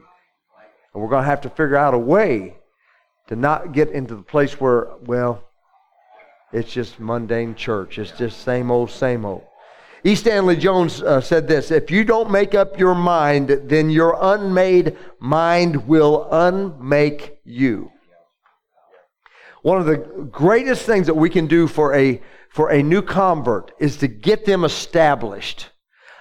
And 0.93 1.03
we're 1.03 1.11
going 1.11 1.25
to 1.25 1.29
have 1.31 1.43
to 1.43 1.51
figure 1.51 1.77
out 1.77 1.95
a 1.95 1.99
way 1.99 2.57
to 3.29 3.37
not 3.37 3.73
get 3.73 3.91
into 3.91 4.17
the 4.17 4.23
place 4.23 4.61
where, 4.61 4.89
well, 5.03 5.46
it's 6.53 6.73
just 6.73 7.01
mundane 7.01 7.55
church. 7.55 7.99
It's 7.99 8.13
just 8.13 8.43
same 8.43 8.71
old, 8.71 8.91
same 8.91 9.25
old. 9.25 9.45
E. 10.05 10.15
Stanley 10.15 10.57
Jones 10.57 11.03
uh, 11.03 11.21
said 11.21 11.49
this 11.49 11.71
If 11.71 11.91
you 11.91 12.05
don't 12.05 12.31
make 12.31 12.55
up 12.55 12.79
your 12.79 12.95
mind, 12.95 13.49
then 13.65 13.91
your 13.91 14.17
unmade 14.21 14.97
mind 15.19 15.89
will 15.89 16.29
unmake 16.31 17.39
you. 17.45 17.91
One 19.63 19.81
of 19.81 19.87
the 19.87 19.97
greatest 19.97 20.87
things 20.87 21.09
that 21.09 21.15
we 21.15 21.29
can 21.29 21.49
do 21.49 21.67
for 21.67 21.93
a, 21.93 22.23
for 22.51 22.71
a 22.71 22.85
new 22.85 23.03
convert 23.03 23.73
is 23.81 23.97
to 23.97 24.07
get 24.07 24.45
them 24.45 24.63
established. 24.63 25.71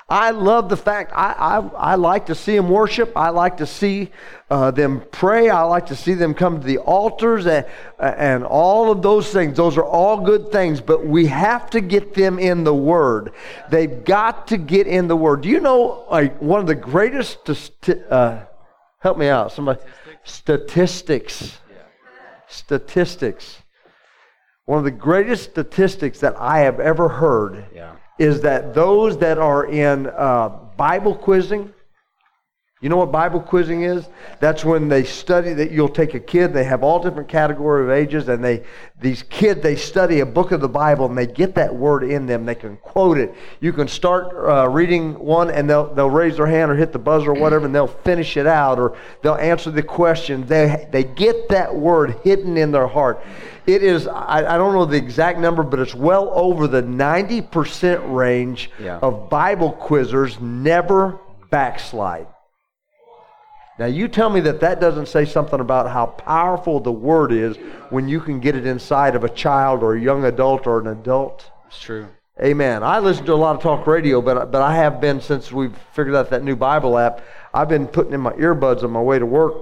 I 0.08 0.30
love 0.30 0.70
the 0.70 0.78
fact 0.78 1.12
I, 1.16 1.32
I, 1.32 1.94
I 1.94 1.96
like 1.96 2.28
to 2.28 2.36
see 2.36 2.56
them 2.56 2.70
worship. 2.70 3.14
I 3.16 3.30
like 3.30 3.58
to 3.58 3.66
see 3.66 4.12
uh, 4.52 4.70
them 4.70 5.02
pray. 5.12 5.50
I 5.50 5.64
like 5.64 5.88
to 5.88 5.96
see 5.96 6.14
them 6.14 6.36
come 6.36 6.60
to 6.62 6.66
the 6.66 6.78
altars 6.78 7.48
and, 7.48 7.66
and 8.00 8.44
all 8.44 8.92
of 8.92 9.02
those 9.02 9.32
things. 9.32 9.58
Those 9.58 9.78
are 9.78 9.84
all 9.84 10.22
good 10.22 10.52
things, 10.52 10.80
but 10.80 11.08
we 11.08 11.26
have 11.26 11.72
to 11.72 11.82
get 11.82 12.14
them 12.14 12.38
in 12.38 12.64
the 12.64 12.74
Word. 12.74 13.32
They've 13.72 14.06
got 14.06 14.48
to 14.50 14.58
get 14.58 14.86
in 14.86 15.08
the 15.08 15.16
Word. 15.16 15.42
Do 15.42 15.50
you 15.50 15.60
know 15.60 16.06
like, 16.12 16.40
one 16.40 16.60
of 16.60 16.68
the 16.68 16.76
greatest, 16.76 17.50
uh, 17.90 18.42
help 19.00 19.18
me 19.18 19.28
out, 19.28 19.54
somebody, 19.54 19.82
statistics. 20.24 21.58
Statistics. 22.48 23.58
One 24.66 24.78
of 24.78 24.86
the 24.86 24.92
greatest 24.92 25.50
statistics 25.50 26.20
that 26.20 26.36
I 26.40 26.60
have 26.60 26.80
ever 26.80 27.10
heard. 27.10 27.66
Yeah 27.74 27.96
is 28.18 28.42
that 28.42 28.74
those 28.74 29.18
that 29.18 29.38
are 29.38 29.66
in 29.66 30.08
uh, 30.08 30.50
Bible 30.78 31.16
quizzing, 31.16 31.74
you 32.82 32.90
know 32.90 32.98
what 32.98 33.10
Bible 33.10 33.40
quizzing 33.40 33.84
is? 33.84 34.10
That's 34.42 34.66
when 34.66 34.90
they 34.90 35.06
study 35.06 35.54
that 35.54 35.72
you'll 35.72 35.88
take 35.88 36.14
a 36.14 36.20
kid, 36.20 36.52
they 36.52 36.66
have 36.66 36.84
all 36.84 37.02
different 37.02 37.30
category 37.30 37.86
of 37.86 37.90
ages, 37.90 38.28
and 38.28 38.44
they 38.44 38.64
these 39.00 39.24
kids 39.24 39.62
they 39.64 39.78
study 39.78 40.20
a 40.20 40.26
book 40.26 40.52
of 40.52 40.60
the 40.60 40.68
Bible 40.68 41.06
and 41.06 41.18
they 41.18 41.26
get 41.26 41.56
that 41.56 41.74
word 41.74 42.04
in 42.04 42.26
them. 42.26 42.46
They 42.46 42.54
can 42.54 42.76
quote 42.78 43.18
it. 43.18 43.34
You 43.62 43.72
can 43.72 43.88
start 43.88 44.36
uh, 44.36 44.68
reading 44.68 45.18
one 45.18 45.52
and 45.52 45.70
they'll 45.70 45.94
they'll 45.94 46.10
raise 46.10 46.36
their 46.36 46.48
hand 46.48 46.70
or 46.70 46.76
hit 46.76 46.92
the 46.92 47.00
buzzer 47.00 47.32
or 47.32 47.34
whatever, 47.34 47.66
and 47.66 47.74
they'll 47.74 47.88
finish 47.88 48.36
it 48.36 48.46
out 48.46 48.78
or 48.78 48.98
they'll 49.22 49.36
answer 49.36 49.72
the 49.72 49.82
question. 49.82 50.46
They 50.46 50.90
they 50.92 51.06
get 51.06 51.48
that 51.50 51.74
word 51.74 52.20
hidden 52.26 52.58
in 52.58 52.72
their 52.74 52.88
heart. 52.88 53.24
It 53.66 53.84
is, 53.84 54.06
I, 54.06 54.46
I, 54.46 54.58
don't 54.58 54.74
know 54.74 54.86
the 54.86 54.98
exact 54.98 55.40
number, 55.40 55.64
but 55.64 55.80
it's 55.80 55.96
well 55.96 56.30
over 56.36 56.68
the 56.68 56.84
90% 56.84 58.14
range 58.14 58.70
yeah. 58.78 59.00
of 59.00 59.28
Bible 59.28 59.74
quizzers 59.74 60.40
never 60.40 61.18
backslide. 61.50 62.28
Now, 63.78 63.88
you 63.88 64.08
tell 64.08 64.30
me 64.30 64.40
that 64.42 64.62
that 64.62 64.80
doesn't 64.80 65.08
say 65.08 65.26
something 65.26 65.60
about 65.60 65.90
how 65.90 66.06
powerful 66.06 66.80
the 66.80 66.94
Word 66.94 67.34
is 67.34 67.58
when 67.90 68.08
you 68.08 68.22
can 68.22 68.40
get 68.40 68.56
it 68.56 68.66
inside 68.66 69.16
of 69.16 69.26
a 69.26 69.30
child 69.30 69.84
or 69.84 69.96
a 69.96 70.02
young 70.02 70.24
adult 70.24 70.66
or 70.66 70.80
an 70.80 70.88
adult. 70.88 71.52
It's 71.68 71.82
true. 71.82 72.08
Amen. 72.42 72.84
I 72.84 73.00
listen 73.00 73.26
to 73.26 73.34
a 73.34 73.36
lot 73.36 73.56
of 73.56 73.62
talk 73.62 73.88
radio, 73.88 74.22
but 74.22 74.52
but 74.52 74.62
I 74.62 74.76
have 74.76 75.00
been 75.00 75.22
since 75.22 75.54
we've 75.54 75.76
figured 75.94 76.16
out 76.16 76.30
that 76.32 76.44
new 76.44 76.56
Bible 76.56 76.98
app. 76.98 77.22
I've 77.54 77.70
been 77.70 77.88
putting 77.88 78.14
in 78.14 78.20
my 78.20 78.34
earbuds 78.34 78.84
on 78.84 78.92
my 78.92 79.02
way 79.02 79.20
to 79.20 79.26
work, 79.26 79.56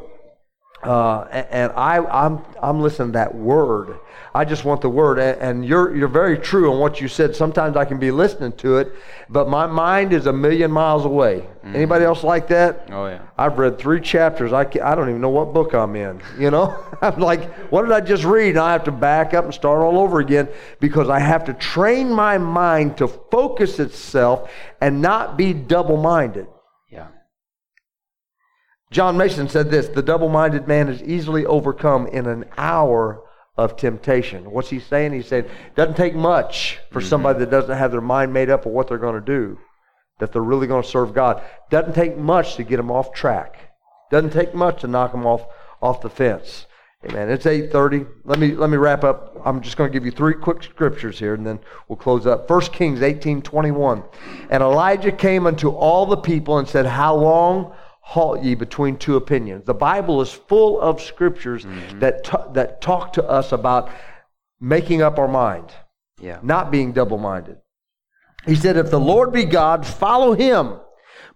uh, 0.85 1.23
and 1.23 1.71
I 1.73 1.97
I'm 1.97 2.43
I'm 2.61 2.81
listening 2.81 3.09
to 3.09 3.13
that 3.13 3.35
word. 3.35 3.99
I 4.35 4.45
just 4.45 4.65
want 4.65 4.81
the 4.81 4.89
word, 4.89 5.19
and 5.19 5.63
you're 5.63 5.95
you're 5.95 6.07
very 6.07 6.39
true 6.39 6.71
on 6.71 6.79
what 6.79 6.99
you 6.99 7.07
said. 7.07 7.35
Sometimes 7.35 7.77
I 7.77 7.85
can 7.85 7.99
be 7.99 8.09
listening 8.09 8.53
to 8.53 8.77
it, 8.77 8.91
but 9.29 9.47
my 9.47 9.67
mind 9.67 10.11
is 10.11 10.25
a 10.25 10.33
million 10.33 10.71
miles 10.71 11.05
away. 11.05 11.41
Mm-hmm. 11.41 11.75
Anybody 11.75 12.05
else 12.05 12.23
like 12.23 12.47
that? 12.47 12.87
Oh 12.91 13.05
yeah. 13.05 13.21
I've 13.37 13.59
read 13.59 13.77
three 13.77 14.01
chapters. 14.01 14.51
I 14.51 14.61
I 14.61 14.95
don't 14.95 15.09
even 15.09 15.21
know 15.21 15.29
what 15.29 15.53
book 15.53 15.73
I'm 15.73 15.95
in. 15.95 16.19
You 16.39 16.49
know, 16.49 16.83
I'm 17.01 17.19
like, 17.19 17.53
what 17.71 17.83
did 17.83 17.91
I 17.91 18.01
just 18.01 18.23
read? 18.23 18.51
And 18.51 18.59
I 18.59 18.71
have 18.71 18.85
to 18.85 18.91
back 18.91 19.35
up 19.35 19.45
and 19.45 19.53
start 19.53 19.81
all 19.81 19.99
over 19.99 20.19
again 20.19 20.47
because 20.79 21.09
I 21.09 21.19
have 21.19 21.45
to 21.45 21.53
train 21.53 22.11
my 22.11 22.39
mind 22.39 22.97
to 22.97 23.07
focus 23.07 23.79
itself 23.79 24.49
and 24.81 25.01
not 25.01 25.37
be 25.37 25.53
double-minded. 25.53 26.47
Yeah. 26.47 26.62
John 28.93 29.17
Mason 29.17 29.49
said 29.49 29.71
this: 29.71 29.87
the 29.87 30.03
double-minded 30.03 30.67
man 30.67 30.87
is 30.87 31.01
easily 31.01 31.45
overcome 31.47 32.05
in 32.07 32.27
an 32.27 32.45
hour 32.57 33.21
of 33.57 33.75
temptation. 33.75 34.51
What's 34.51 34.69
he 34.69 34.79
saying? 34.79 35.13
He's 35.13 35.27
saying 35.27 35.45
it 35.45 35.75
doesn't 35.75 35.97
take 35.97 36.15
much 36.15 36.79
for 36.91 36.99
mm-hmm. 36.99 37.09
somebody 37.09 37.39
that 37.39 37.49
doesn't 37.49 37.75
have 37.75 37.91
their 37.91 38.01
mind 38.01 38.31
made 38.31 38.49
up 38.49 38.65
of 38.65 38.71
what 38.71 38.87
they're 38.87 38.99
going 38.99 39.19
to 39.19 39.25
do, 39.25 39.57
that 40.19 40.31
they're 40.31 40.43
really 40.43 40.67
going 40.67 40.83
to 40.83 40.87
serve 40.87 41.13
God. 41.13 41.41
Doesn't 41.71 41.93
take 41.93 42.17
much 42.17 42.55
to 42.55 42.63
get 42.63 42.77
them 42.77 42.91
off 42.91 43.13
track. 43.13 43.73
Doesn't 44.11 44.31
take 44.31 44.53
much 44.53 44.81
to 44.81 44.87
knock 44.87 45.11
them 45.11 45.25
off 45.25 45.45
off 45.81 46.01
the 46.01 46.09
fence. 46.09 46.67
Amen. 47.05 47.29
It's 47.29 47.45
8:30. 47.45 48.07
Let 48.25 48.37
me 48.37 48.51
let 48.51 48.69
me 48.69 48.77
wrap 48.77 49.03
up. 49.03 49.41
I'm 49.43 49.61
just 49.61 49.75
going 49.75 49.91
to 49.91 49.93
give 49.93 50.05
you 50.05 50.11
three 50.11 50.35
quick 50.35 50.61
scriptures 50.61 51.17
here 51.17 51.33
and 51.33 51.45
then 51.45 51.59
we'll 51.87 51.97
close 51.97 52.27
up. 52.27 52.47
1 52.47 52.61
Kings 52.71 52.99
18:21. 52.99 54.03
And 54.51 54.61
Elijah 54.61 55.11
came 55.11 55.47
unto 55.47 55.69
all 55.69 56.05
the 56.05 56.17
people 56.17 56.59
and 56.59 56.67
said, 56.67 56.85
"How 56.85 57.15
long 57.15 57.73
halt 58.05 58.43
ye 58.43 58.53
between 58.53 58.97
two 58.97 59.15
opinions. 59.15 59.65
The 59.65 59.73
Bible 59.73 60.21
is 60.21 60.31
full 60.31 60.79
of 60.79 61.01
scriptures 61.01 61.65
mm-hmm. 61.65 61.99
that, 61.99 62.25
t- 62.25 62.51
that 62.51 62.81
talk 62.81 63.13
to 63.13 63.23
us 63.23 63.53
about 63.53 63.89
making 64.59 65.01
up 65.01 65.17
our 65.17 65.27
mind, 65.27 65.71
yeah. 66.19 66.39
not 66.43 66.69
being 66.69 66.91
double 66.91 67.17
minded. 67.17 67.57
He 68.45 68.55
said, 68.55 68.75
If 68.75 68.91
the 68.91 68.99
Lord 68.99 69.31
be 69.31 69.45
God, 69.45 69.87
follow 69.87 70.33
him. 70.33 70.79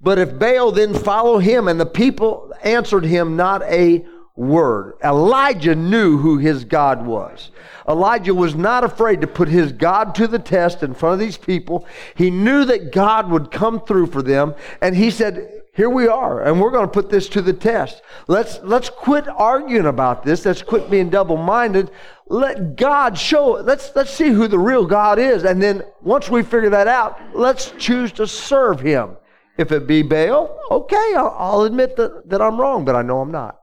But 0.01 0.19
if 0.19 0.38
Baal, 0.38 0.71
then 0.71 0.93
follow 0.93 1.39
him. 1.39 1.67
And 1.67 1.80
the 1.80 1.86
people 1.86 2.53
answered 2.62 3.06
him 3.06 3.38
not 3.38 3.63
a 3.63 4.06
word. 4.36 4.95
Elijah 5.03 5.73
knew 5.73 6.17
who 6.17 6.38
his 6.38 6.65
God 6.65 7.06
was. 7.06 7.49
Elijah 7.88 8.36
was 8.36 8.56
not 8.56 8.84
afraid 8.84 9.21
to 9.21 9.27
put 9.27 9.47
his 9.47 9.71
God 9.71 10.13
to 10.15 10.27
the 10.27 10.38
test 10.38 10.84
in 10.84 10.93
front 10.93 11.13
of 11.13 11.19
these 11.19 11.38
people. 11.38 11.88
He 12.13 12.30
knew 12.30 12.65
that 12.65 12.91
God 12.91 13.32
would 13.32 13.51
come 13.51 13.80
through 13.80 14.08
for 14.08 14.21
them. 14.21 14.53
And 14.82 14.95
he 14.95 15.10
said, 15.10 15.56
here 15.77 15.91
we 15.91 16.07
are, 16.07 16.41
and 16.41 16.59
we're 16.59 16.71
going 16.71 16.87
to 16.87 16.91
put 16.91 17.11
this 17.11 17.29
to 17.29 17.39
the 17.39 17.53
test. 17.53 18.01
Let's, 18.27 18.59
let's 18.63 18.89
quit 18.89 19.27
arguing 19.27 19.85
about 19.85 20.23
this. 20.23 20.43
Let's 20.43 20.63
quit 20.63 20.89
being 20.89 21.11
double 21.11 21.37
minded. 21.37 21.91
Let 22.25 22.75
God 22.75 23.15
show, 23.15 23.51
let's, 23.51 23.91
let's 23.95 24.09
see 24.09 24.29
who 24.29 24.47
the 24.47 24.57
real 24.57 24.87
God 24.87 25.19
is. 25.19 25.43
And 25.43 25.61
then 25.61 25.83
once 26.01 26.29
we 26.29 26.41
figure 26.41 26.71
that 26.71 26.87
out, 26.87 27.19
let's 27.35 27.73
choose 27.77 28.11
to 28.13 28.25
serve 28.25 28.79
Him. 28.79 29.17
If 29.59 29.71
it 29.71 29.85
be 29.85 30.01
Baal, 30.01 30.59
okay, 30.71 31.13
I'll, 31.15 31.35
I'll 31.37 31.61
admit 31.61 31.95
that, 31.97 32.27
that 32.27 32.41
I'm 32.41 32.59
wrong, 32.59 32.83
but 32.83 32.95
I 32.95 33.03
know 33.03 33.21
I'm 33.21 33.31
not. 33.31 33.59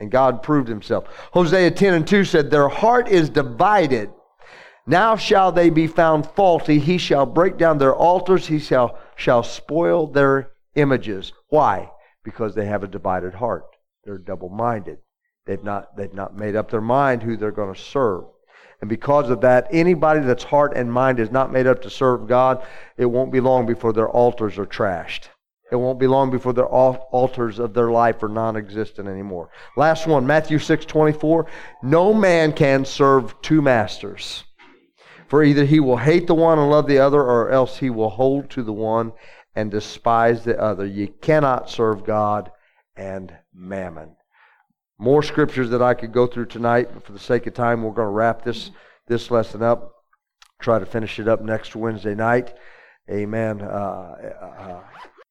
And 0.00 0.10
God 0.10 0.42
proved 0.42 0.66
Himself. 0.66 1.08
Hosea 1.32 1.72
10 1.72 1.92
and 1.92 2.06
2 2.06 2.24
said, 2.24 2.50
Their 2.50 2.70
heart 2.70 3.06
is 3.06 3.28
divided. 3.28 4.10
Now 4.86 5.16
shall 5.16 5.52
they 5.52 5.70
be 5.70 5.86
found 5.86 6.26
faulty. 6.26 6.78
He 6.78 6.98
shall 6.98 7.26
break 7.26 7.56
down 7.56 7.78
their 7.78 7.94
altars. 7.94 8.46
He 8.46 8.58
shall 8.58 8.98
shall 9.16 9.42
spoil 9.42 10.06
their 10.06 10.52
images. 10.74 11.32
Why? 11.48 11.90
Because 12.24 12.54
they 12.54 12.66
have 12.66 12.82
a 12.82 12.88
divided 12.88 13.34
heart. 13.34 13.64
They're 14.04 14.18
double 14.18 14.48
minded. 14.48 14.98
They've 15.46 15.62
not, 15.62 15.96
they've 15.96 16.12
not 16.12 16.36
made 16.36 16.56
up 16.56 16.70
their 16.70 16.80
mind 16.80 17.22
who 17.22 17.36
they're 17.36 17.50
going 17.50 17.74
to 17.74 17.80
serve. 17.80 18.24
And 18.80 18.88
because 18.88 19.30
of 19.30 19.40
that, 19.42 19.68
anybody 19.70 20.20
that's 20.20 20.42
heart 20.42 20.72
and 20.74 20.92
mind 20.92 21.20
is 21.20 21.30
not 21.30 21.52
made 21.52 21.68
up 21.68 21.82
to 21.82 21.90
serve 21.90 22.26
God, 22.26 22.64
it 22.96 23.06
won't 23.06 23.32
be 23.32 23.40
long 23.40 23.64
before 23.64 23.92
their 23.92 24.08
altars 24.08 24.58
are 24.58 24.66
trashed. 24.66 25.28
It 25.70 25.76
won't 25.76 26.00
be 26.00 26.06
long 26.06 26.30
before 26.30 26.52
their 26.52 26.66
altars 26.66 27.58
of 27.58 27.74
their 27.74 27.90
life 27.90 28.22
are 28.22 28.28
non-existent 28.28 29.08
anymore. 29.08 29.50
Last 29.76 30.06
one, 30.06 30.26
Matthew 30.26 30.58
6:24. 30.58 31.46
No 31.82 32.12
man 32.12 32.52
can 32.52 32.84
serve 32.84 33.40
two 33.40 33.62
masters. 33.62 34.44
For 35.32 35.42
either 35.42 35.64
he 35.64 35.80
will 35.80 35.96
hate 35.96 36.26
the 36.26 36.34
one 36.34 36.58
and 36.58 36.68
love 36.68 36.86
the 36.86 36.98
other, 36.98 37.22
or 37.22 37.48
else 37.48 37.78
he 37.78 37.88
will 37.88 38.10
hold 38.10 38.50
to 38.50 38.62
the 38.62 38.70
one 38.70 39.14
and 39.56 39.70
despise 39.70 40.44
the 40.44 40.60
other. 40.60 40.84
You 40.84 41.08
cannot 41.08 41.70
serve 41.70 42.04
God 42.04 42.52
and 42.96 43.32
mammon. 43.54 44.16
More 44.98 45.22
scriptures 45.22 45.70
that 45.70 45.80
I 45.80 45.94
could 45.94 46.12
go 46.12 46.26
through 46.26 46.48
tonight, 46.48 46.90
but 46.92 47.06
for 47.06 47.12
the 47.12 47.18
sake 47.18 47.46
of 47.46 47.54
time, 47.54 47.82
we're 47.82 47.92
going 47.92 48.08
to 48.08 48.12
wrap 48.12 48.44
this, 48.44 48.72
this 49.06 49.30
lesson 49.30 49.62
up. 49.62 49.94
Try 50.60 50.78
to 50.78 50.84
finish 50.84 51.18
it 51.18 51.28
up 51.28 51.40
next 51.40 51.74
Wednesday 51.74 52.14
night. 52.14 52.52
Amen. 53.10 53.62
Uh, 53.62 54.34
uh, 54.38 54.80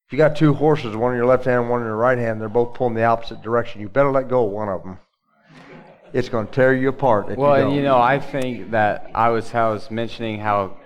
if 0.04 0.10
you 0.12 0.18
got 0.18 0.34
two 0.34 0.52
horses, 0.52 0.96
one 0.96 1.12
in 1.12 1.16
your 1.16 1.26
left 1.26 1.44
hand, 1.44 1.70
one 1.70 1.80
in 1.80 1.86
your 1.86 1.94
right 1.94 2.18
hand, 2.18 2.40
they're 2.40 2.48
both 2.48 2.74
pulling 2.74 2.94
the 2.94 3.04
opposite 3.04 3.40
direction. 3.40 3.80
You 3.80 3.88
better 3.88 4.10
let 4.10 4.26
go 4.26 4.46
of 4.46 4.50
one 4.50 4.68
of 4.68 4.82
them 4.82 4.98
it's 6.12 6.28
going 6.28 6.46
to 6.46 6.52
tear 6.52 6.74
you 6.74 6.88
apart. 6.88 7.36
well, 7.36 7.70
you, 7.70 7.76
you 7.76 7.82
know, 7.82 7.98
I 7.98 8.18
think 8.20 8.70
that 8.72 9.10
I 9.14 9.30
was 9.30 9.54
I 9.54 9.68
was 9.68 9.90
mentioning 9.90 10.40
how 10.40 10.76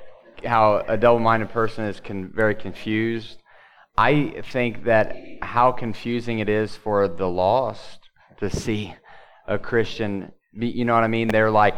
how 0.44 0.84
a 0.86 0.96
double-minded 0.96 1.50
person 1.50 1.84
is 1.84 2.00
con- 2.00 2.30
very 2.34 2.54
confused. 2.54 3.38
I 3.98 4.42
think 4.52 4.84
that 4.84 5.16
how 5.42 5.72
confusing 5.72 6.38
it 6.38 6.48
is 6.48 6.76
for 6.76 7.08
the 7.08 7.28
lost 7.28 8.10
to 8.38 8.50
see 8.50 8.94
a 9.46 9.58
Christian. 9.58 10.32
Be, 10.56 10.68
you 10.68 10.84
know 10.84 10.94
what 10.94 11.04
I 11.04 11.08
mean? 11.08 11.28
They're 11.28 11.50
like, 11.50 11.76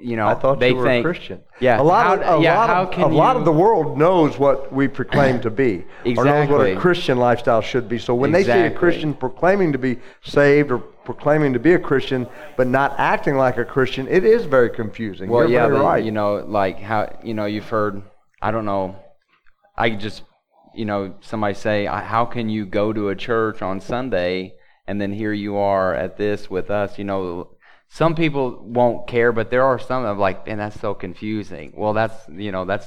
you 0.00 0.16
know, 0.16 0.26
I 0.26 0.34
thought 0.34 0.60
they 0.60 0.70
you 0.70 0.76
were 0.76 0.84
think, 0.84 1.04
a 1.04 1.08
Christian. 1.08 1.40
Yeah, 1.60 1.80
a 1.80 1.82
lot 1.82 2.06
how, 2.06 2.34
of 2.34 2.40
a, 2.40 2.42
yeah, 2.42 2.58
lot, 2.58 2.94
of, 2.94 3.12
a 3.12 3.14
lot 3.14 3.36
of 3.36 3.44
the 3.44 3.52
world 3.52 3.98
knows 3.98 4.38
what 4.38 4.72
we 4.72 4.88
proclaim 4.88 5.40
to 5.42 5.50
be, 5.50 5.84
exactly. 6.04 6.16
or 6.16 6.24
knows 6.24 6.48
what 6.48 6.66
a 6.66 6.76
Christian 6.76 7.18
lifestyle 7.18 7.60
should 7.60 7.88
be. 7.88 7.98
So 7.98 8.14
when 8.14 8.34
exactly. 8.34 8.62
they 8.62 8.68
see 8.68 8.74
a 8.74 8.78
Christian 8.78 9.14
proclaiming 9.14 9.72
to 9.72 9.78
be 9.78 9.98
saved 10.22 10.70
or 10.70 10.82
proclaiming 11.08 11.54
to 11.54 11.58
be 11.58 11.72
a 11.72 11.78
Christian 11.78 12.26
but 12.58 12.66
not 12.66 12.94
acting 12.98 13.38
like 13.38 13.56
a 13.56 13.64
Christian, 13.64 14.06
it 14.08 14.24
is 14.24 14.44
very 14.44 14.68
confusing. 14.68 15.30
Well, 15.30 15.48
You're 15.48 15.62
yeah, 15.62 15.68
but, 15.68 15.82
right. 15.82 16.04
you 16.04 16.12
know, 16.12 16.44
like 16.46 16.78
how 16.78 17.18
you 17.24 17.32
know 17.32 17.46
you've 17.46 17.70
heard. 17.70 18.02
I 18.42 18.50
don't 18.50 18.66
know. 18.66 18.94
I 19.74 19.88
just 19.88 20.22
you 20.74 20.84
know 20.84 21.14
somebody 21.22 21.54
say, 21.54 21.86
how 21.86 22.26
can 22.26 22.50
you 22.50 22.66
go 22.66 22.92
to 22.92 23.08
a 23.08 23.16
church 23.16 23.62
on 23.62 23.80
Sunday 23.80 24.52
and 24.86 25.00
then 25.00 25.10
here 25.14 25.32
you 25.32 25.56
are 25.56 25.94
at 25.94 26.18
this 26.18 26.50
with 26.50 26.70
us? 26.70 26.98
You 26.98 27.04
know 27.04 27.56
some 27.88 28.14
people 28.14 28.62
won't 28.62 29.08
care, 29.08 29.32
but 29.32 29.48
there 29.48 29.64
are 29.64 29.78
some 29.78 30.02
that 30.02 30.10
are 30.10 30.14
like, 30.28 30.46
man, 30.46 30.58
that's 30.58 30.78
so 30.78 30.92
confusing. 30.92 31.72
Well, 31.74 31.94
that's 31.94 32.28
you 32.28 32.52
know 32.52 32.66
that's 32.66 32.86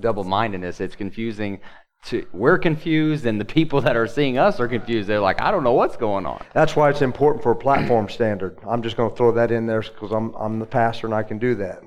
double 0.00 0.24
mindedness. 0.24 0.80
It's 0.80 0.96
confusing 0.96 1.60
to, 2.08 2.26
we're 2.32 2.58
confused 2.58 3.26
and 3.26 3.40
the 3.40 3.44
people 3.44 3.82
that 3.82 3.94
are 3.94 4.06
seeing 4.06 4.38
us 4.38 4.60
are 4.60 4.68
confused. 4.68 5.08
They're 5.08 5.20
like, 5.20 5.40
I 5.40 5.50
don't 5.50 5.62
know 5.62 5.72
what's 5.72 5.96
going 5.96 6.24
on. 6.24 6.42
That's 6.54 6.74
why 6.74 6.88
it's 6.88 7.02
important 7.02 7.42
for 7.42 7.52
a 7.52 7.56
platform 7.56 8.08
standard. 8.08 8.56
I'm 8.66 8.82
just 8.82 8.96
going 8.96 9.10
to 9.10 9.16
throw 9.16 9.32
that 9.32 9.50
in 9.50 9.66
there 9.66 9.82
because 9.82 10.12
I'm, 10.12 10.34
I'm 10.34 10.58
the 10.58 10.66
pastor 10.66 11.06
and 11.06 11.14
I 11.14 11.22
can 11.22 11.38
do 11.38 11.54
that. 11.56 11.82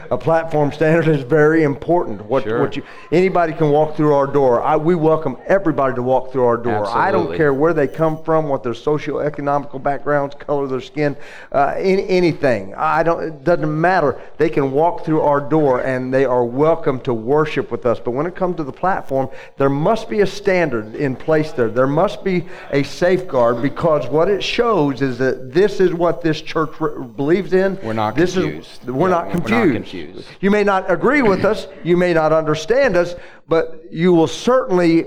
a 0.10 0.18
platform 0.18 0.72
standard 0.72 1.06
is 1.06 1.22
very 1.22 1.62
important. 1.62 2.24
What, 2.24 2.44
sure. 2.44 2.60
what 2.60 2.76
you, 2.76 2.82
anybody 3.12 3.52
can 3.52 3.70
walk 3.70 3.96
through 3.96 4.14
our 4.14 4.26
door. 4.26 4.62
I, 4.62 4.76
we 4.76 4.96
welcome 4.96 5.36
everybody 5.46 5.94
to 5.94 6.02
walk 6.02 6.32
through 6.32 6.46
our 6.46 6.56
door. 6.56 6.86
Absolutely. 6.86 7.00
I 7.00 7.12
don't 7.12 7.36
care 7.36 7.54
where 7.54 7.74
they 7.74 7.86
come 7.86 8.22
from, 8.24 8.48
what 8.48 8.62
their 8.64 8.72
socioeconomical 8.72 9.80
backgrounds, 9.80 10.34
color 10.34 10.64
of 10.64 10.70
their 10.70 10.80
skin, 10.80 11.16
uh, 11.52 11.74
any, 11.76 12.08
anything. 12.08 12.74
I 12.74 13.04
don't, 13.04 13.22
it 13.22 13.44
doesn't 13.44 13.80
matter. 13.80 14.20
They 14.36 14.50
can 14.50 14.72
walk 14.72 15.04
through 15.04 15.20
our 15.20 15.40
door 15.40 15.82
and 15.82 16.12
they 16.12 16.24
are 16.24 16.44
welcome 16.44 16.98
to 17.00 17.14
worship 17.14 17.70
with 17.70 17.86
us. 17.86 18.00
But 18.00 18.12
when 18.12 18.26
it 18.26 18.34
comes 18.34 18.56
to 18.56 18.64
the 18.64 18.72
platform, 18.72 19.30
there 19.56 19.68
must 19.68 20.08
be 20.08 20.20
a 20.20 20.26
standard 20.26 20.94
in 20.94 21.16
place 21.16 21.52
there. 21.52 21.68
There 21.68 21.86
must 21.86 22.24
be 22.24 22.46
a 22.70 22.82
safeguard 22.82 23.62
because 23.62 24.08
what 24.08 24.28
it 24.28 24.42
shows 24.42 25.02
is 25.02 25.18
that 25.18 25.52
this 25.52 25.80
is 25.80 25.92
what 25.92 26.22
this 26.22 26.40
church 26.40 26.70
believes 27.16 27.52
in. 27.52 27.78
We're 27.82 27.92
not 27.92 28.16
this 28.16 28.34
confused. 28.34 28.82
Is, 28.82 28.90
we're, 28.90 29.08
yeah, 29.08 29.14
not 29.14 29.30
confused. 29.30 29.52
we're 29.52 29.66
not 29.66 29.72
confused. 29.74 30.28
You 30.40 30.50
may 30.50 30.64
not 30.64 30.90
agree 30.90 31.22
with 31.22 31.44
us, 31.44 31.66
you 31.82 31.96
may 31.96 32.14
not 32.14 32.32
understand 32.32 32.96
us, 32.96 33.14
but 33.48 33.82
you 33.90 34.12
will 34.12 34.26
certainly, 34.26 35.06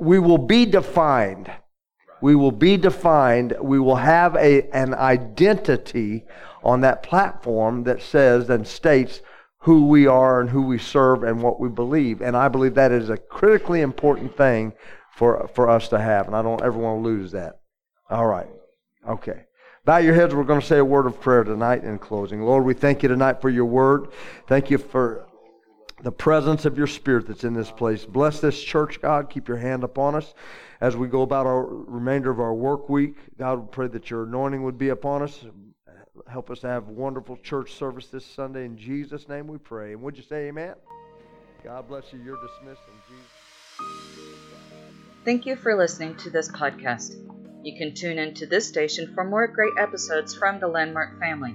we 0.00 0.18
will 0.18 0.38
be 0.38 0.66
defined. 0.66 1.50
We 2.20 2.36
will 2.36 2.52
be 2.52 2.76
defined. 2.76 3.56
We 3.60 3.80
will 3.80 3.96
have 3.96 4.36
a, 4.36 4.68
an 4.70 4.94
identity 4.94 6.24
on 6.62 6.82
that 6.82 7.02
platform 7.02 7.82
that 7.84 8.00
says 8.00 8.48
and 8.48 8.66
states 8.66 9.20
who 9.62 9.86
we 9.86 10.06
are 10.06 10.40
and 10.40 10.50
who 10.50 10.62
we 10.62 10.78
serve 10.78 11.22
and 11.22 11.40
what 11.40 11.60
we 11.60 11.68
believe. 11.68 12.20
And 12.20 12.36
I 12.36 12.48
believe 12.48 12.74
that 12.74 12.92
is 12.92 13.10
a 13.10 13.16
critically 13.16 13.80
important 13.80 14.36
thing 14.36 14.72
for, 15.14 15.48
for 15.54 15.70
us 15.70 15.88
to 15.88 16.00
have, 16.00 16.26
and 16.26 16.34
I 16.34 16.42
don't 16.42 16.62
ever 16.62 16.78
want 16.78 17.02
to 17.02 17.08
lose 17.08 17.32
that. 17.32 17.60
All 18.10 18.26
right. 18.26 18.48
Okay. 19.08 19.44
Bow 19.84 19.98
your 19.98 20.14
heads. 20.14 20.34
We're 20.34 20.44
going 20.44 20.60
to 20.60 20.66
say 20.66 20.78
a 20.78 20.84
word 20.84 21.06
of 21.06 21.20
prayer 21.20 21.44
tonight 21.44 21.84
in 21.84 21.98
closing. 21.98 22.42
Lord, 22.42 22.64
we 22.64 22.74
thank 22.74 23.02
you 23.02 23.08
tonight 23.08 23.40
for 23.40 23.50
your 23.50 23.64
word. 23.64 24.08
Thank 24.48 24.70
you 24.70 24.78
for 24.78 25.26
the 26.02 26.12
presence 26.12 26.64
of 26.64 26.76
your 26.76 26.86
spirit 26.88 27.28
that's 27.28 27.44
in 27.44 27.54
this 27.54 27.70
place. 27.70 28.04
Bless 28.04 28.40
this 28.40 28.60
church, 28.60 29.00
God. 29.00 29.30
Keep 29.30 29.48
your 29.48 29.58
hand 29.58 29.84
upon 29.84 30.16
us 30.16 30.34
as 30.80 30.96
we 30.96 31.06
go 31.06 31.22
about 31.22 31.46
our 31.46 31.64
remainder 31.64 32.30
of 32.30 32.40
our 32.40 32.54
work 32.54 32.88
week. 32.88 33.14
God, 33.38 33.60
we 33.60 33.66
pray 33.70 33.86
that 33.88 34.10
your 34.10 34.24
anointing 34.24 34.64
would 34.64 34.78
be 34.78 34.88
upon 34.88 35.22
us. 35.22 35.44
Help 36.28 36.50
us 36.50 36.60
have 36.62 36.88
wonderful 36.88 37.36
church 37.38 37.72
service 37.72 38.08
this 38.08 38.26
Sunday. 38.26 38.66
In 38.66 38.76
Jesus' 38.76 39.28
name 39.28 39.46
we 39.46 39.58
pray. 39.58 39.92
And 39.92 40.02
would 40.02 40.16
you 40.16 40.22
say 40.22 40.48
amen? 40.48 40.74
God 41.64 41.88
bless 41.88 42.12
you. 42.12 42.20
You're 42.22 42.36
dismissed 42.36 42.82
in 42.88 42.94
Jesus. 43.08 43.30
Thank 45.24 45.46
you 45.46 45.56
for 45.56 45.74
listening 45.74 46.16
to 46.16 46.28
this 46.30 46.50
podcast. 46.50 47.16
You 47.64 47.78
can 47.78 47.94
tune 47.94 48.18
into 48.18 48.44
this 48.44 48.66
station 48.66 49.14
for 49.14 49.24
more 49.24 49.46
great 49.46 49.72
episodes 49.78 50.34
from 50.34 50.60
the 50.60 50.68
Landmark 50.68 51.18
family. 51.18 51.54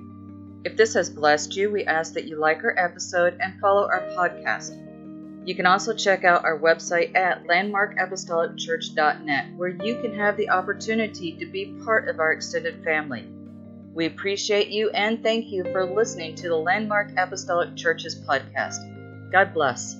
If 0.63 0.75
this 0.75 0.95
has 0.95 1.07
blessed 1.09 1.55
you, 1.55 1.69
we 1.69 1.85
ask 1.85 2.13
that 2.13 2.25
you 2.25 2.37
like 2.37 2.63
our 2.63 2.73
episode 2.77 3.37
and 3.39 3.59
follow 3.59 3.87
our 3.87 4.01
podcast. 4.15 4.75
You 5.47 5.53
can 5.53 5.67
also 5.67 5.93
check 5.93 6.23
out 6.23 6.45
our 6.45 6.57
website 6.57 7.15
at 7.15 7.43
landmarkapostolicchurch.net, 7.43 9.53
where 9.55 9.69
you 9.69 10.01
can 10.01 10.15
have 10.15 10.35
the 10.35 10.49
opportunity 10.49 11.33
to 11.33 11.45
be 11.45 11.77
part 11.85 12.09
of 12.09 12.19
our 12.19 12.31
extended 12.31 12.83
family. 12.83 13.27
We 13.97 14.05
appreciate 14.05 14.67
you 14.67 14.91
and 14.91 15.23
thank 15.23 15.51
you 15.51 15.63
for 15.71 15.83
listening 15.83 16.35
to 16.35 16.49
the 16.49 16.55
Landmark 16.55 17.13
Apostolic 17.17 17.75
Church's 17.75 18.13
podcast. 18.13 19.31
God 19.31 19.55
bless. 19.55 19.99